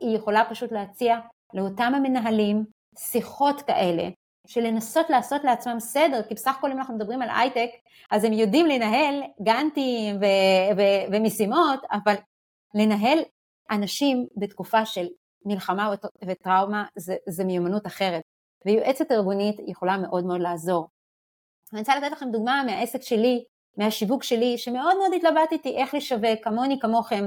היא 0.00 0.16
יכולה 0.16 0.44
פשוט 0.50 0.72
להציע 0.72 1.18
לאותם 1.54 1.92
המנהלים 1.96 2.64
שיחות 2.98 3.62
כאלה, 3.62 4.08
של 4.46 4.60
לנסות 4.60 5.10
לעשות 5.10 5.44
לעצמם 5.44 5.80
סדר, 5.80 6.22
כי 6.28 6.34
בסך 6.34 6.56
הכל 6.58 6.72
אם 6.72 6.78
אנחנו 6.78 6.94
מדברים 6.94 7.22
על 7.22 7.28
הייטק, 7.30 7.70
אז 8.10 8.24
הם 8.24 8.32
יודעים 8.32 8.66
לנהל 8.66 9.22
גאנטים 9.42 10.16
ו- 10.16 10.76
ו- 10.76 11.12
ומשימות, 11.12 11.80
אבל 11.92 12.14
לנהל 12.74 13.18
אנשים 13.70 14.26
בתקופה 14.36 14.86
של 14.86 15.06
מלחמה 15.44 15.94
וטראומה 16.26 16.84
זה, 16.96 17.16
זה 17.28 17.44
מיומנות 17.44 17.86
אחרת. 17.86 18.22
ויועצת 18.66 19.12
ארגונית 19.12 19.56
יכולה 19.66 19.96
מאוד 19.96 20.24
מאוד 20.24 20.40
לעזור. 20.40 20.88
אני 21.72 21.80
רוצה 21.80 21.96
לתת 21.96 22.12
לכם 22.12 22.30
דוגמה 22.30 22.62
מהעסק 22.66 23.02
שלי, 23.02 23.44
מהשיווק 23.76 24.22
שלי, 24.22 24.58
שמאוד 24.58 24.96
מאוד 24.98 25.12
התלבטתי 25.16 25.76
איך 25.76 25.94
לשווק, 25.94 26.40
כמוני 26.42 26.80
כמוכם. 26.80 27.26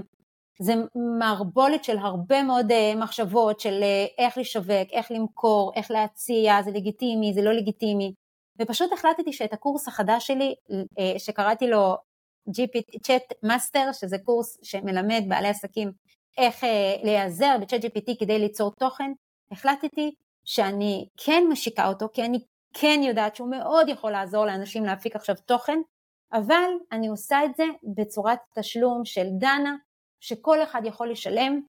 זה 0.60 0.74
מערבולת 1.20 1.84
של 1.84 1.98
הרבה 1.98 2.44
מאוד 2.44 2.72
uh, 2.72 2.98
מחשבות 2.98 3.60
של 3.60 3.82
uh, 3.82 4.24
איך 4.24 4.38
לשווק, 4.38 4.92
איך 4.92 5.12
למכור, 5.12 5.72
איך 5.76 5.92
להציע, 5.92 6.62
זה 6.62 6.72
לגיטימי, 6.72 7.34
זה 7.34 7.42
לא 7.42 7.54
לגיטימי. 7.54 8.14
ופשוט 8.60 8.94
החלטתי 8.94 9.34
שאת 9.34 9.54
הקורס 9.54 9.88
החדש 9.88 10.28
שלי, 10.28 10.56
uh, 10.72 11.20
שקראתי 11.20 11.68
לו 11.68 11.96
GPT, 12.50 12.98
Chat 13.08 13.50
Master, 13.50 13.94
שזה 13.94 14.18
קורס 14.18 14.58
שמלמד 14.64 15.24
בעלי 15.28 15.48
עסקים 15.48 15.92
איך 16.38 16.64
להיעזר 17.04 17.56
ב-Chat 17.62 17.82
GPT 17.82 18.20
כדי 18.20 18.40
ליצור 18.40 18.72
תוכן, 18.80 19.12
החלטתי 19.52 20.12
שאני 20.46 21.08
כן 21.18 21.44
משיקה 21.50 21.88
אותו, 21.88 22.08
כי 22.14 22.24
אני 22.24 22.40
כן 22.74 23.00
יודעת 23.04 23.36
שהוא 23.36 23.52
מאוד 23.52 23.90
יכול 23.90 24.12
לעזור 24.12 24.46
לאנשים 24.46 24.86
להפיק 24.86 25.16
עכשיו 25.16 25.36
תוכן, 25.46 25.80
אבל 26.34 26.70
אני 26.92 27.08
עושה 27.08 27.46
את 27.46 27.56
זה 27.56 27.64
בצורת 27.96 28.40
תשלום 28.60 29.06
של 29.06 29.28
דנה, 29.40 29.76
שכל 30.20 30.64
אחד 30.64 30.82
יכול 30.86 31.12
לשלם 31.12 31.62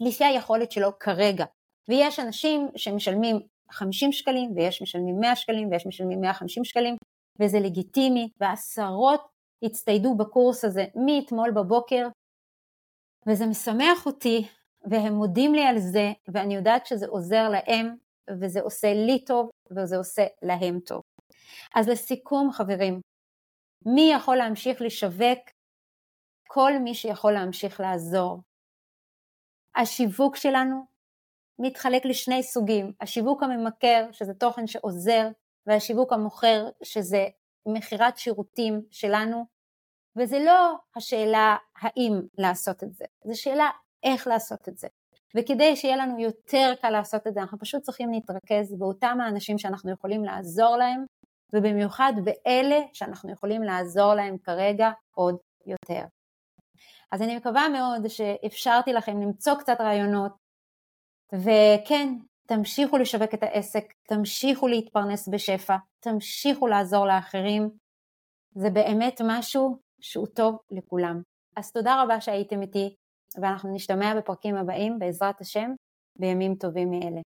לפי 0.00 0.24
היכולת 0.24 0.72
שלו 0.72 0.98
כרגע. 0.98 1.44
ויש 1.88 2.18
אנשים 2.18 2.68
שמשלמים 2.76 3.40
50 3.70 4.12
שקלים, 4.12 4.56
ויש 4.56 4.82
משלמים 4.82 5.20
100 5.20 5.36
שקלים, 5.36 5.70
ויש 5.70 5.86
משלמים 5.86 6.20
150 6.20 6.64
שקלים, 6.64 6.96
וזה 7.40 7.60
לגיטימי, 7.60 8.28
ועשרות 8.40 9.26
הצטיידו 9.62 10.14
בקורס 10.16 10.64
הזה 10.64 10.84
מאתמול 11.06 11.50
בבוקר, 11.50 12.08
וזה 13.26 13.46
משמח 13.46 14.06
אותי, 14.06 14.48
והם 14.90 15.12
מודים 15.12 15.54
לי 15.54 15.62
על 15.62 15.78
זה, 15.78 16.12
ואני 16.28 16.54
יודעת 16.54 16.86
שזה 16.86 17.06
עוזר 17.08 17.48
להם, 17.48 17.96
וזה 18.40 18.60
עושה 18.60 18.94
לי 18.94 19.24
טוב, 19.24 19.50
וזה 19.70 19.96
עושה 19.96 20.26
להם 20.42 20.80
טוב. 20.80 21.02
אז 21.74 21.88
לסיכום 21.88 22.52
חברים, 22.52 23.00
מי 23.86 24.10
יכול 24.14 24.36
להמשיך 24.36 24.82
לשווק? 24.82 25.38
כל 26.48 26.72
מי 26.78 26.94
שיכול 26.94 27.32
להמשיך 27.32 27.80
לעזור. 27.80 28.40
השיווק 29.76 30.36
שלנו 30.36 30.86
מתחלק 31.58 32.04
לשני 32.04 32.42
סוגים, 32.42 32.92
השיווק 33.00 33.42
הממכר 33.42 34.06
שזה 34.12 34.34
תוכן 34.34 34.66
שעוזר 34.66 35.28
והשיווק 35.66 36.12
המוכר 36.12 36.68
שזה 36.82 37.26
מכירת 37.68 38.18
שירותים 38.18 38.82
שלנו 38.90 39.44
וזה 40.18 40.38
לא 40.38 40.74
השאלה 40.96 41.56
האם 41.76 42.12
לעשות 42.38 42.84
את 42.84 42.94
זה, 42.94 43.04
זו 43.24 43.40
שאלה 43.42 43.70
איך 44.02 44.26
לעשות 44.26 44.68
את 44.68 44.78
זה 44.78 44.88
וכדי 45.36 45.76
שיהיה 45.76 45.96
לנו 45.96 46.20
יותר 46.20 46.72
קל 46.82 46.90
לעשות 46.90 47.26
את 47.26 47.34
זה 47.34 47.40
אנחנו 47.40 47.58
פשוט 47.58 47.82
צריכים 47.82 48.10
להתרכז 48.10 48.78
באותם 48.78 49.18
האנשים 49.20 49.58
שאנחנו 49.58 49.92
יכולים 49.92 50.24
לעזור 50.24 50.76
להם 50.76 51.04
ובמיוחד 51.54 52.12
באלה 52.24 52.80
שאנחנו 52.92 53.32
יכולים 53.32 53.62
לעזור 53.62 54.14
להם 54.14 54.38
כרגע 54.38 54.90
עוד 55.14 55.36
יותר. 55.66 56.04
אז 57.12 57.22
אני 57.22 57.36
מקווה 57.36 57.68
מאוד 57.68 58.08
שאפשרתי 58.08 58.92
לכם 58.92 59.20
למצוא 59.20 59.54
קצת 59.54 59.76
רעיונות, 59.80 60.32
וכן, 61.32 62.08
תמשיכו 62.46 62.98
לשווק 62.98 63.34
את 63.34 63.42
העסק, 63.42 63.84
תמשיכו 64.08 64.68
להתפרנס 64.68 65.28
בשפע, 65.28 65.76
תמשיכו 66.00 66.66
לעזור 66.66 67.06
לאחרים, 67.06 67.70
זה 68.54 68.70
באמת 68.70 69.20
משהו 69.28 69.78
שהוא 70.00 70.26
טוב 70.26 70.58
לכולם. 70.70 71.22
אז 71.56 71.72
תודה 71.72 72.02
רבה 72.02 72.20
שהייתם 72.20 72.62
איתי, 72.62 72.94
ואנחנו 73.40 73.74
נשתמע 73.74 74.14
בפרקים 74.16 74.56
הבאים 74.56 74.98
בעזרת 74.98 75.40
השם 75.40 75.70
בימים 76.18 76.54
טובים 76.54 76.90
מאלה. 76.90 77.20